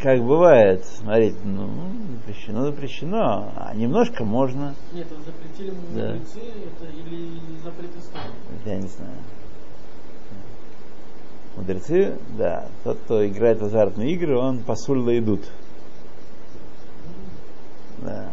Как 0.02 0.20
бывает. 0.24 0.86
Смотрите, 0.86 1.38
ну, 1.44 1.70
запрещено, 2.18 2.66
запрещено. 2.66 3.52
А 3.56 3.74
немножко 3.76 4.24
можно. 4.24 4.76
Нет, 4.94 5.08
это 5.12 5.22
запретили 5.24 5.72
Да. 5.96 6.14
мудрецы, 6.14 6.40
это 6.40 6.86
или 6.92 7.40
запрет 7.64 7.92
ислама. 7.98 8.34
Я 8.66 8.76
не 8.78 8.88
знаю. 8.88 9.18
Мудрецы, 11.58 12.18
да, 12.38 12.68
тот, 12.84 12.98
кто 13.00 13.26
играет 13.26 13.60
в 13.62 13.66
азартные 13.66 14.12
игры, 14.14 14.38
он 14.38 14.60
посульно 14.60 15.18
идут. 15.18 15.50
Да. 18.00 18.30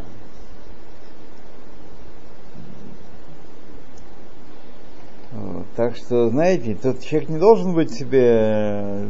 Так 5.77 5.97
что, 5.97 6.29
знаете, 6.29 6.75
тот 6.75 7.01
человек 7.01 7.31
не 7.31 7.39
должен 7.39 7.75
быть 7.75 7.91
себе, 7.91 9.09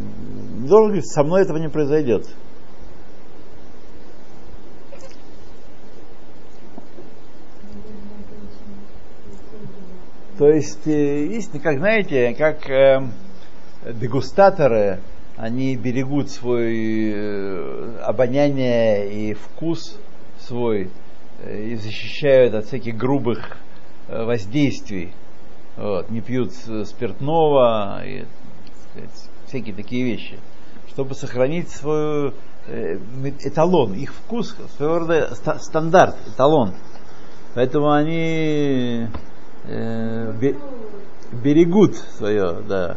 не 0.58 0.68
должен 0.68 0.88
говорить, 0.88 1.06
со 1.06 1.24
мной 1.24 1.42
этого 1.42 1.58
не 1.58 1.68
произойдет. 1.68 2.28
То 10.38 10.48
есть, 10.48 10.86
э, 10.86 11.26
есть, 11.26 11.50
как 11.60 11.78
знаете, 11.78 12.34
как 12.34 12.68
э, 12.70 13.00
дегустаторы, 13.92 15.00
они 15.36 15.76
берегут 15.76 16.30
свой 16.30 17.12
э, 17.12 17.96
обоняние 18.02 19.12
и 19.12 19.34
вкус 19.34 19.98
свой 20.38 20.90
э, 21.42 21.64
и 21.64 21.76
защищают 21.76 22.54
от 22.54 22.66
всяких 22.66 22.96
грубых 22.96 23.56
э, 24.08 24.24
воздействий. 24.24 25.12
Вот, 25.76 26.10
не 26.10 26.20
пьют 26.20 26.52
э, 26.68 26.84
спиртного, 26.84 28.02
и, 28.04 28.24
сказать, 28.90 29.30
всякие 29.46 29.74
такие 29.74 30.04
вещи, 30.04 30.38
чтобы 30.88 31.14
сохранить 31.14 31.70
свой 31.70 32.34
э, 32.66 32.98
эталон, 33.40 33.94
их 33.94 34.12
вкус, 34.12 34.54
своего 34.76 34.98
рода 34.98 35.34
ста- 35.34 35.58
стандарт, 35.58 36.16
эталон. 36.28 36.74
Поэтому 37.54 37.90
они 37.90 39.08
э, 39.64 40.32
бе- 40.38 40.58
берегут 41.32 41.96
свое, 42.16 42.60
да. 42.68 42.96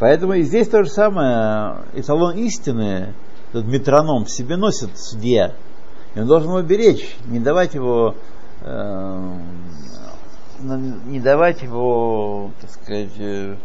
Поэтому 0.00 0.32
и 0.32 0.42
здесь 0.42 0.68
то 0.68 0.82
же 0.82 0.90
самое, 0.90 1.84
эталон 1.94 2.36
истины, 2.38 3.14
этот 3.50 3.66
метроном 3.66 4.24
в 4.24 4.30
себе 4.30 4.56
носит 4.56 4.98
судья. 4.98 5.54
И 6.14 6.20
он 6.20 6.26
должен 6.26 6.50
его 6.50 6.62
беречь, 6.62 7.16
не 7.26 7.38
давать 7.38 7.74
его, 7.74 8.14
э, 8.62 9.32
не 10.60 11.20
давать 11.20 11.62
его, 11.62 12.50
так 12.60 12.70
сказать, 12.70 13.18
э, 13.18 13.56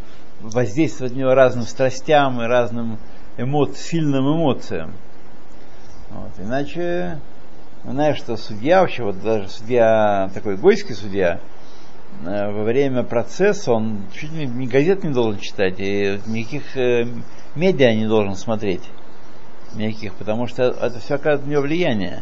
воздействовать 0.42 1.14
на 1.14 1.20
него 1.20 1.34
разным 1.34 1.66
страстям 1.66 2.42
и 2.42 2.46
разным 2.46 2.98
эмо- 3.38 3.74
сильным 3.76 4.26
эмоциям. 4.36 4.94
Вот. 6.10 6.32
Иначе, 6.40 7.20
знаешь, 7.84 8.18
что 8.18 8.38
судья 8.38 8.82
вообще, 8.82 9.04
вот 9.04 9.22
даже 9.22 9.50
судья, 9.50 10.30
такой 10.34 10.58
гойский 10.58 10.96
судья, 10.96 11.40
э, 12.26 12.52
во 12.52 12.64
время 12.64 13.04
процесса 13.04 13.72
он 13.74 14.04
чуть 14.14 14.32
ли 14.32 14.48
не 14.48 14.68
газет 14.68 15.04
не 15.04 15.12
должен 15.12 15.40
читать, 15.40 15.76
и 15.80 16.20
никаких 16.26 16.78
э, 16.78 17.08
медиа 17.56 17.94
не 17.94 18.08
должен 18.08 18.36
смотреть. 18.36 18.84
Никаких, 19.76 20.14
потому 20.14 20.48
что 20.48 20.64
это 20.64 21.00
все 21.00 21.16
оказывает 21.16 21.48
на 21.48 21.52
него 21.52 21.62
влияние. 21.64 22.22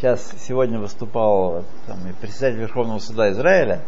Сейчас, 0.00 0.32
сегодня 0.48 0.80
выступал 0.80 1.62
там, 1.86 2.08
и 2.08 2.14
председатель 2.14 2.60
Верховного 2.60 3.00
суда 3.00 3.30
Израиля, 3.32 3.82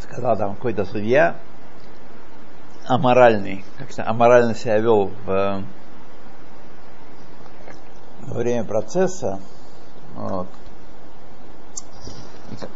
сказал 0.00 0.38
там 0.38 0.54
какой-то 0.54 0.86
судья 0.86 1.36
аморальный, 2.86 3.62
как-то 3.76 4.08
аморально 4.08 4.54
себя 4.54 4.78
вел 4.78 5.08
в, 5.26 5.62
во 8.22 8.34
время 8.34 8.64
процесса, 8.64 9.40
вот, 10.14 10.48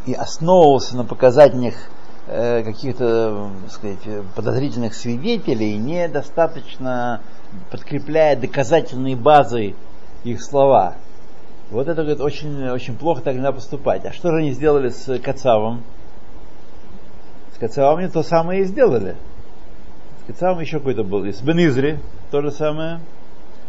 и, 0.05 0.11
и 0.11 0.13
основывался 0.13 0.95
на 0.95 1.05
показательных 1.05 1.73
э, 1.73 1.98
каких-то, 2.63 3.49
так 3.63 3.71
сказать, 3.71 4.05
э, 4.05 4.23
подозрительных 4.35 4.93
свидетелей, 4.93 5.77
недостаточно 5.77 7.21
подкрепляя 7.71 8.35
доказательной 8.35 9.15
базой 9.15 9.75
их 10.23 10.41
слова. 10.41 10.95
Вот 11.71 11.87
это 11.87 12.01
говорит, 12.01 12.21
очень, 12.21 12.69
очень 12.69 12.95
плохо 12.95 13.21
так 13.21 13.35
нельзя 13.35 13.51
поступать. 13.51 14.05
А 14.05 14.11
что 14.11 14.31
же 14.31 14.37
они 14.37 14.51
сделали 14.51 14.89
с 14.89 15.19
Кацавом? 15.19 15.83
С 17.55 17.57
Кацавом 17.59 17.99
они 17.99 18.09
то 18.09 18.21
самое 18.21 18.61
и 18.61 18.65
сделали. 18.65 19.15
С 20.23 20.27
Кацавом 20.27 20.59
еще 20.59 20.77
какой-то 20.77 21.03
был. 21.03 21.25
И 21.25 21.31
с 21.31 21.41
Бенизри 21.41 21.99
то 22.31 22.41
же 22.41 22.51
самое. 22.51 22.99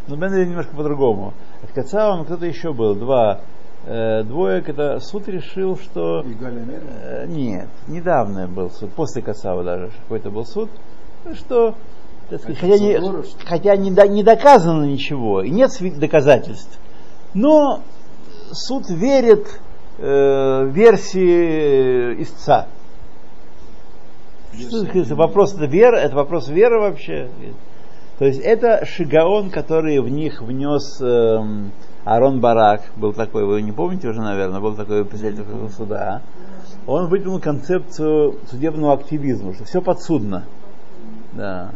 Но 0.07 0.17
Бенизри 0.17 0.47
немножко 0.47 0.75
по-другому. 0.75 1.33
А 1.63 1.67
с 1.67 1.73
Кацавом 1.73 2.25
кто-то 2.25 2.47
еще 2.47 2.73
был. 2.73 2.95
Два. 2.95 3.41
Э, 3.87 4.23
двое, 4.25 4.61
когда 4.61 5.01
суд 5.01 5.27
решил, 5.29 5.79
что... 5.79 6.23
Э, 7.03 7.27
нет, 7.27 7.69
недавно 7.89 8.47
был 8.47 8.71
суд, 8.71 8.93
после 8.93 9.23
Кацава 9.23 9.65
даже 9.65 9.91
какой-то 10.03 10.31
был 10.31 10.45
суд, 10.45 10.69
что 11.35 11.75
так 12.29 12.43
сказать, 12.43 12.59
хотя, 12.59 12.79
не, 12.79 12.99
хотя 13.45 13.77
не, 13.77 13.91
до- 13.91 14.07
не 14.07 14.23
доказано 14.23 14.85
ничего, 14.85 15.43
и 15.43 15.51
нет 15.51 15.71
доказательств, 15.99 16.79
но 17.33 17.81
суд 18.53 18.89
верит 18.91 19.61
э, 19.99 20.67
версии 20.67 22.13
э, 22.19 22.23
истца. 22.23 22.67
Что 24.53 24.85
это 24.85 25.15
вопрос 25.15 25.55
это 25.55 25.65
вера, 25.65 25.97
это 25.97 26.15
вопрос 26.17 26.49
веры 26.49 26.81
вообще. 26.81 27.31
То 28.19 28.27
есть 28.27 28.41
это 28.41 28.85
Шигаон, 28.85 29.51
который 29.51 29.99
в 30.01 30.09
них 30.11 30.43
внес 30.43 31.01
эм, 31.01 31.73
Арон 32.05 32.41
Барак, 32.41 32.83
был 32.97 33.13
такой, 33.13 33.45
вы 33.45 33.63
не 33.63 33.73
помните 33.73 34.09
уже, 34.09 34.21
наверное, 34.21 34.61
был 34.61 34.75
такой 34.75 35.05
председатель 35.05 35.45
суда. 35.77 36.23
Он 36.87 37.09
выдвинул 37.09 37.41
концепцию 37.41 38.37
судебного 38.51 38.95
активизма, 38.95 39.55
что 39.55 39.65
все 39.65 39.83
подсудно. 39.83 40.45
Да. 41.33 41.73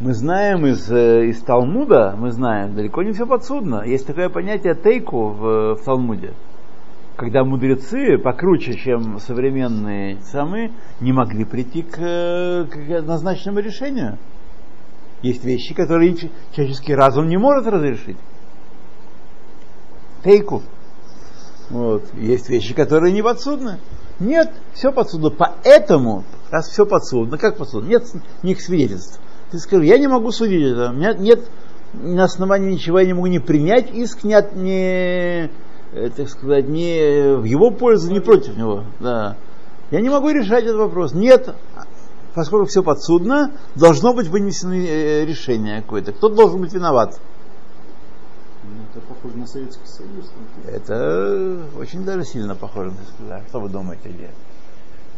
Мы 0.00 0.14
знаем 0.14 0.64
из, 0.64 0.88
э, 0.90 1.26
из 1.26 1.42
Талмуда, 1.42 2.14
мы 2.16 2.30
знаем, 2.30 2.74
далеко 2.76 3.02
не 3.02 3.12
все 3.12 3.26
подсудно. 3.26 3.82
Есть 3.84 4.06
такое 4.06 4.28
понятие 4.28 4.76
тейку 4.76 5.30
в, 5.30 5.74
в 5.74 5.84
Талмуде. 5.84 6.34
Когда 7.16 7.42
мудрецы, 7.42 8.16
покруче, 8.16 8.74
чем 8.74 9.18
современные 9.18 10.18
самые, 10.22 10.70
не 11.00 11.12
могли 11.12 11.44
прийти 11.44 11.82
к, 11.82 11.96
к 11.96 12.90
однозначному 12.96 13.58
решению. 13.58 14.18
Есть 15.20 15.44
вещи, 15.44 15.74
которые 15.74 16.14
человеческий 16.52 16.94
разум 16.94 17.28
не 17.28 17.36
может 17.36 17.66
разрешить. 17.66 18.18
Тейку. 20.24 20.62
Вот. 21.70 22.02
Есть 22.14 22.48
вещи, 22.48 22.74
которые 22.74 23.12
не 23.12 23.22
подсудны. 23.22 23.78
Нет, 24.20 24.50
все 24.72 24.90
подсудно. 24.92 25.30
Поэтому, 25.30 26.24
раз 26.50 26.68
все 26.68 26.86
подсудно, 26.86 27.38
как 27.38 27.56
подсудно? 27.56 27.88
Нет 27.88 28.06
никаких 28.42 28.64
свидетельств. 28.64 29.20
Ты 29.50 29.58
скажи, 29.58 29.84
я 29.86 29.98
не 29.98 30.08
могу 30.08 30.32
судить 30.32 30.72
это. 30.72 30.90
У 30.90 30.94
меня 30.94 31.14
нет 31.14 31.40
на 31.94 32.24
основании 32.24 32.72
ничего, 32.72 32.98
я 32.98 33.06
не 33.06 33.14
могу 33.14 33.26
не 33.26 33.38
принять 33.38 33.90
иск, 33.92 34.24
не, 34.24 34.34
от- 34.34 34.54
не 34.54 35.50
э, 35.92 36.10
так 36.14 36.28
сказать, 36.28 36.68
не 36.68 37.36
в 37.36 37.44
его 37.44 37.70
пользу, 37.70 38.12
не 38.12 38.20
против 38.20 38.56
него. 38.56 38.84
Да. 39.00 39.36
Я 39.90 40.00
не 40.00 40.10
могу 40.10 40.28
решать 40.28 40.64
этот 40.64 40.76
вопрос. 40.76 41.14
Нет, 41.14 41.54
поскольку 42.34 42.66
все 42.66 42.82
подсудно, 42.82 43.52
должно 43.74 44.12
быть 44.12 44.28
вынесено 44.28 44.74
э, 44.74 45.24
решение 45.24 45.80
какое-то. 45.80 46.12
Кто 46.12 46.28
должен 46.28 46.60
быть 46.60 46.74
виноват? 46.74 47.18
Ну, 48.68 48.82
Это 48.90 49.06
похоже 49.06 49.36
на 49.38 49.46
Советский 49.46 49.86
Союз. 49.86 50.32
Это 50.66 51.58
очень 51.78 52.04
даже 52.04 52.24
сильно 52.24 52.54
похоже 52.54 52.90
на 52.90 53.04
сказать. 53.14 53.48
Что 53.48 53.60
вы 53.60 53.68
думаете, 53.68 54.08
где? 54.10 54.30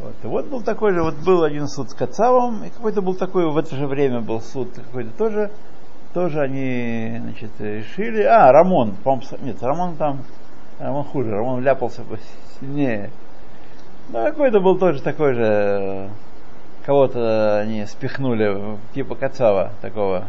Вот. 0.00 0.14
Вот 0.22 0.46
был 0.46 0.62
такой 0.62 0.92
же, 0.92 1.02
вот 1.02 1.16
был 1.16 1.42
один 1.42 1.66
суд 1.66 1.90
с 1.90 1.94
Кацавом, 1.94 2.64
и 2.64 2.70
какой-то 2.70 3.02
был 3.02 3.14
такой, 3.14 3.50
в 3.50 3.56
это 3.56 3.74
же 3.74 3.86
время 3.86 4.20
был 4.20 4.40
суд 4.40 4.68
какой-то 4.74 5.10
тоже, 5.18 5.50
тоже 6.14 6.40
они, 6.40 7.18
значит, 7.20 7.50
решили, 7.58 8.22
а, 8.22 8.50
Рамон, 8.52 8.94
с- 9.22 9.38
нет, 9.42 9.62
Рамон 9.62 9.96
там, 9.96 10.20
Рамон 10.78 11.04
хуже, 11.04 11.30
Рамон 11.32 11.60
ляпался 11.62 12.02
сильнее. 12.58 13.10
Ну, 14.08 14.24
какой-то 14.24 14.60
был 14.60 14.78
тоже 14.78 15.02
такой 15.02 15.34
же, 15.34 16.10
кого-то 16.86 17.58
они 17.58 17.84
спихнули, 17.86 18.78
типа 18.94 19.14
Кацава 19.14 19.72
такого. 19.82 20.24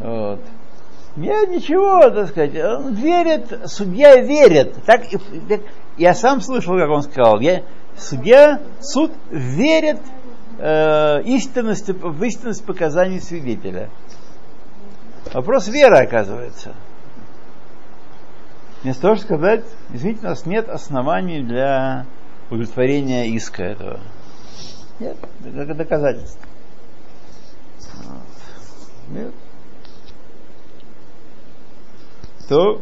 Вот. 0.00 0.40
Нет, 1.16 1.48
ничего, 1.48 2.10
так 2.10 2.28
сказать, 2.28 2.56
он 2.56 2.94
верит, 2.94 3.60
судья 3.66 4.16
верит. 4.16 4.74
Так, 4.84 5.02
так 5.48 5.60
я 5.96 6.12
сам 6.12 6.40
слышал, 6.40 6.76
как 6.76 6.90
он 6.90 7.02
сказал, 7.02 7.38
я, 7.40 7.62
судья, 7.96 8.60
суд 8.80 9.12
верит 9.30 10.00
э, 10.58 11.22
истинности, 11.22 11.92
в 11.92 12.20
истинность 12.24 12.64
показаний 12.64 13.20
свидетеля. 13.20 13.90
Вопрос 15.32 15.68
веры, 15.68 15.98
оказывается. 15.98 16.74
Того, 18.82 19.16
чтобы 19.16 19.18
сказать, 19.18 19.64
извините, 19.92 20.26
у 20.26 20.28
нас 20.30 20.44
нет 20.46 20.68
оснований 20.68 21.42
для 21.42 22.06
удовлетворения 22.50 23.28
иска 23.30 23.62
этого. 23.62 24.00
Нет, 24.98 25.16
это 25.44 25.74
доказательство. 25.74 26.42
Вот. 28.04 29.16
Нет. 29.16 29.32
То 32.48 32.80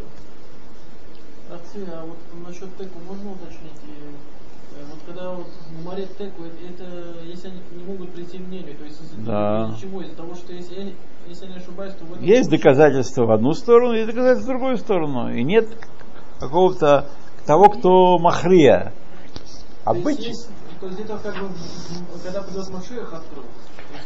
Отцы, 1.51 1.87
а 1.93 2.05
вот 2.07 2.17
насчет 2.47 2.77
теку 2.79 2.99
можно 3.07 3.33
уточнить? 3.33 3.73
Э, 3.85 4.85
Вот 4.91 4.99
когда 5.07 5.31
вот 5.33 5.47
в 5.69 5.85
море 5.85 6.09
теку, 6.19 6.45
это, 6.45 6.85
это 6.85 7.25
если 7.25 7.49
они 7.49 7.61
не 7.73 7.85
могут 7.85 8.11
прийти 8.13 8.39
к 8.39 8.41
мнению, 8.41 8.75
то 8.77 8.85
есть 8.85 9.01
из-за 9.03 9.21
Да. 9.21 9.77
чего? 9.81 10.01
Из-за 10.01 10.17
того, 10.17 10.35
что 10.35 10.53
если 10.53 10.75
я, 10.75 10.93
если 11.29 11.45
я 11.47 11.53
не 11.53 11.57
ошибаюсь, 11.59 11.93
то 11.95 12.05
в 12.07 12.23
Есть 12.23 12.49
доказательства 12.51 13.27
в 13.27 13.31
одну 13.31 13.53
сторону, 13.53 13.93
есть 13.95 14.07
доказательства 14.07 14.45
в 14.45 14.55
другую 14.55 14.79
сторону. 14.79 15.33
И 15.33 15.45
нет 15.45 15.69
какого-то 16.41 17.07
того, 17.47 17.69
кто 17.69 18.19
махрия. 18.19 18.93
Обычно. 19.85 20.33
То 20.81 20.87
есть 20.89 21.01
это 21.01 21.19
как 21.19 21.35
бы, 21.35 21.49
когда 22.25 22.43
придет 22.43 22.65
есть 22.67 22.71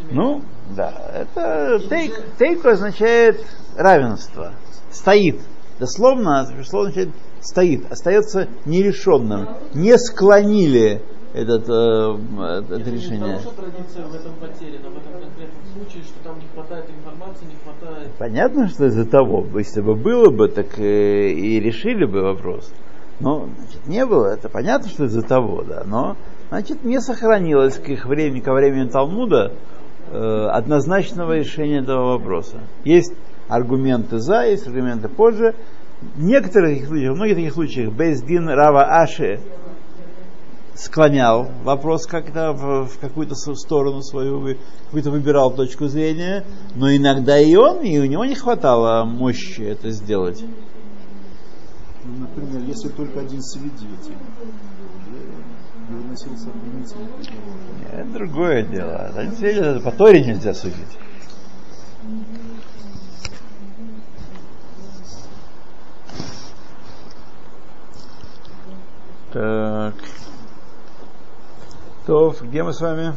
имеется- 0.03 0.11
Ну, 0.11 0.43
да. 0.75 0.93
Это 1.15 1.81
тейк, 1.89 2.37
тейк 2.39 2.67
означает 2.67 3.47
равенство. 3.77 4.53
Стоит. 4.91 5.41
Дословно, 5.79 6.47
слово 6.65 6.89
означает 6.89 7.11
стоит. 7.41 7.91
Остается 7.91 8.49
нерешенным. 8.65 9.49
Не 9.75 9.97
склонили 9.99 11.03
этот, 11.35 11.69
э, 11.69 12.75
это 12.75 12.91
решение. 12.91 13.37
потому, 13.37 13.57
традиция 13.57 14.07
в 14.07 14.15
этом 14.15 14.33
потеряна, 14.41 14.89
в 14.89 14.97
этом 14.97 15.13
конкретном 15.13 15.65
случае, 15.75 16.03
что 16.03 16.25
там 16.25 16.39
не 16.39 16.47
хватает 16.55 16.87
информации, 16.89 17.45
не 17.45 17.57
хватает... 17.63 18.11
Понятно, 18.19 18.69
что 18.69 18.87
из-за 18.87 19.05
того, 19.05 19.47
если 19.59 19.83
бы 19.83 19.95
было 19.95 20.31
бы, 20.31 20.49
так 20.49 20.79
э, 20.79 21.29
и 21.29 21.61
решили 21.61 22.07
бы 22.07 22.23
вопрос. 22.23 22.73
Но, 23.21 23.49
значит, 23.59 23.87
не 23.87 24.05
было, 24.07 24.27
это 24.27 24.49
понятно, 24.49 24.89
что 24.89 25.05
из-за 25.05 25.23
того, 25.23 25.63
да, 25.63 25.85
но, 25.87 26.17
значит, 26.49 26.85
не 26.85 27.01
сохранилось 27.01 27.77
к 27.79 27.89
их 27.89 28.07
времени, 28.07 28.41
ко 28.41 28.53
времени 28.53 28.89
Талмуда 28.89 29.53
э, 30.11 30.47
однозначного 30.53 31.37
решения 31.37 31.81
этого 31.81 32.19
вопроса. 32.19 32.61
Есть 32.85 33.13
аргументы 33.49 34.19
за, 34.19 34.47
есть 34.47 34.67
аргументы 34.67 35.09
позже. 35.09 35.55
В 36.15 36.23
некоторых 36.23 36.87
случаях, 36.87 37.13
в 37.13 37.17
многих 37.17 37.37
таких 37.37 37.53
случаях, 37.55 37.93
Бездин 37.93 38.49
Рава 38.49 39.01
Аши 39.01 39.41
склонял 40.75 41.49
вопрос 41.65 42.07
как-то 42.07 42.53
в, 42.53 42.87
в 42.87 42.99
какую-то 42.99 43.35
сторону 43.35 44.03
свою, 44.03 44.57
какую-то 44.87 45.11
выбирал 45.11 45.51
точку 45.51 45.87
зрения, 45.87 46.45
но 46.75 46.95
иногда 46.95 47.39
и 47.39 47.55
он, 47.57 47.81
и 47.81 47.99
у 47.99 48.05
него 48.05 48.25
не 48.25 48.35
хватало 48.35 49.05
мощи 49.05 49.63
это 49.63 49.91
сделать. 49.91 50.45
Ну, 52.05 52.21
например, 52.21 52.63
если 52.69 52.89
только 52.89 53.21
один 53.21 53.43
свидетель 53.43 53.89
э, 54.13 55.91
не 55.91 55.97
выносился 55.97 56.51
обвинительный 56.51 57.09
приговор. 57.19 57.93
Это 57.93 58.13
другое 58.13 58.63
дело. 58.63 59.11
Один 59.17 59.33
свидетель, 59.33 59.81
по 59.83 59.91
Торе 59.91 60.25
нельзя 60.25 60.55
судить. 60.55 60.99
Так. 69.37 69.93
То, 72.07 72.35
где 72.41 72.63
мы 72.63 72.73
с 72.73 72.81
вами? 72.81 73.15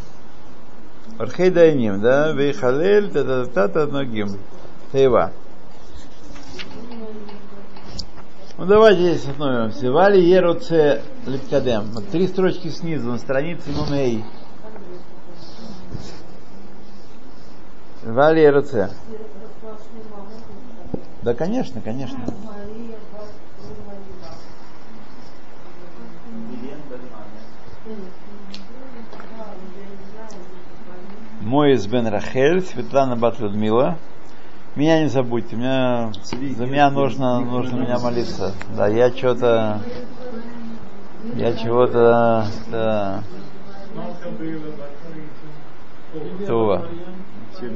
Архей 1.17 1.49
Дайним, 1.49 2.01
да? 2.01 2.33
Вейхалель, 2.33 3.09
та-та-та-та, 3.09 3.85
ногим. 3.85 4.37
Тейва. 4.91 5.31
Ну 8.57 8.65
давайте 8.65 9.15
здесь 9.15 9.29
остановимся. 9.29 9.91
Вали 9.93 10.21
Еруце 10.21 11.03
Литкадем. 11.25 11.89
Вот 11.93 12.09
три 12.09 12.27
строчки 12.27 12.67
снизу, 12.67 13.11
на 13.11 13.17
странице 13.17 13.69
Нуней. 13.69 14.25
Вали 18.03 18.41
Еруце. 18.41 18.89
Да, 21.21 21.33
конечно, 21.33 21.79
конечно. 21.79 22.19
Моис 31.41 31.87
бен 31.87 32.07
Рахель, 32.07 32.61
Светлана 32.61 33.15
бат 33.15 33.39
Людмила, 33.39 33.97
Меня 34.75 35.01
не 35.01 35.09
забудьте, 35.09 35.55
меня, 35.55 36.11
за 36.23 36.65
меня 36.65 36.91
нужно, 36.91 37.39
нужно 37.39 37.77
меня 37.77 37.97
молиться. 37.97 38.53
Да, 38.75 38.87
я 38.87 39.09
что-то, 39.09 39.81
я 41.35 41.55
чего-то, 41.55 42.47
да. 42.69 43.23
Това. 46.45 46.85
Всем 47.53 47.75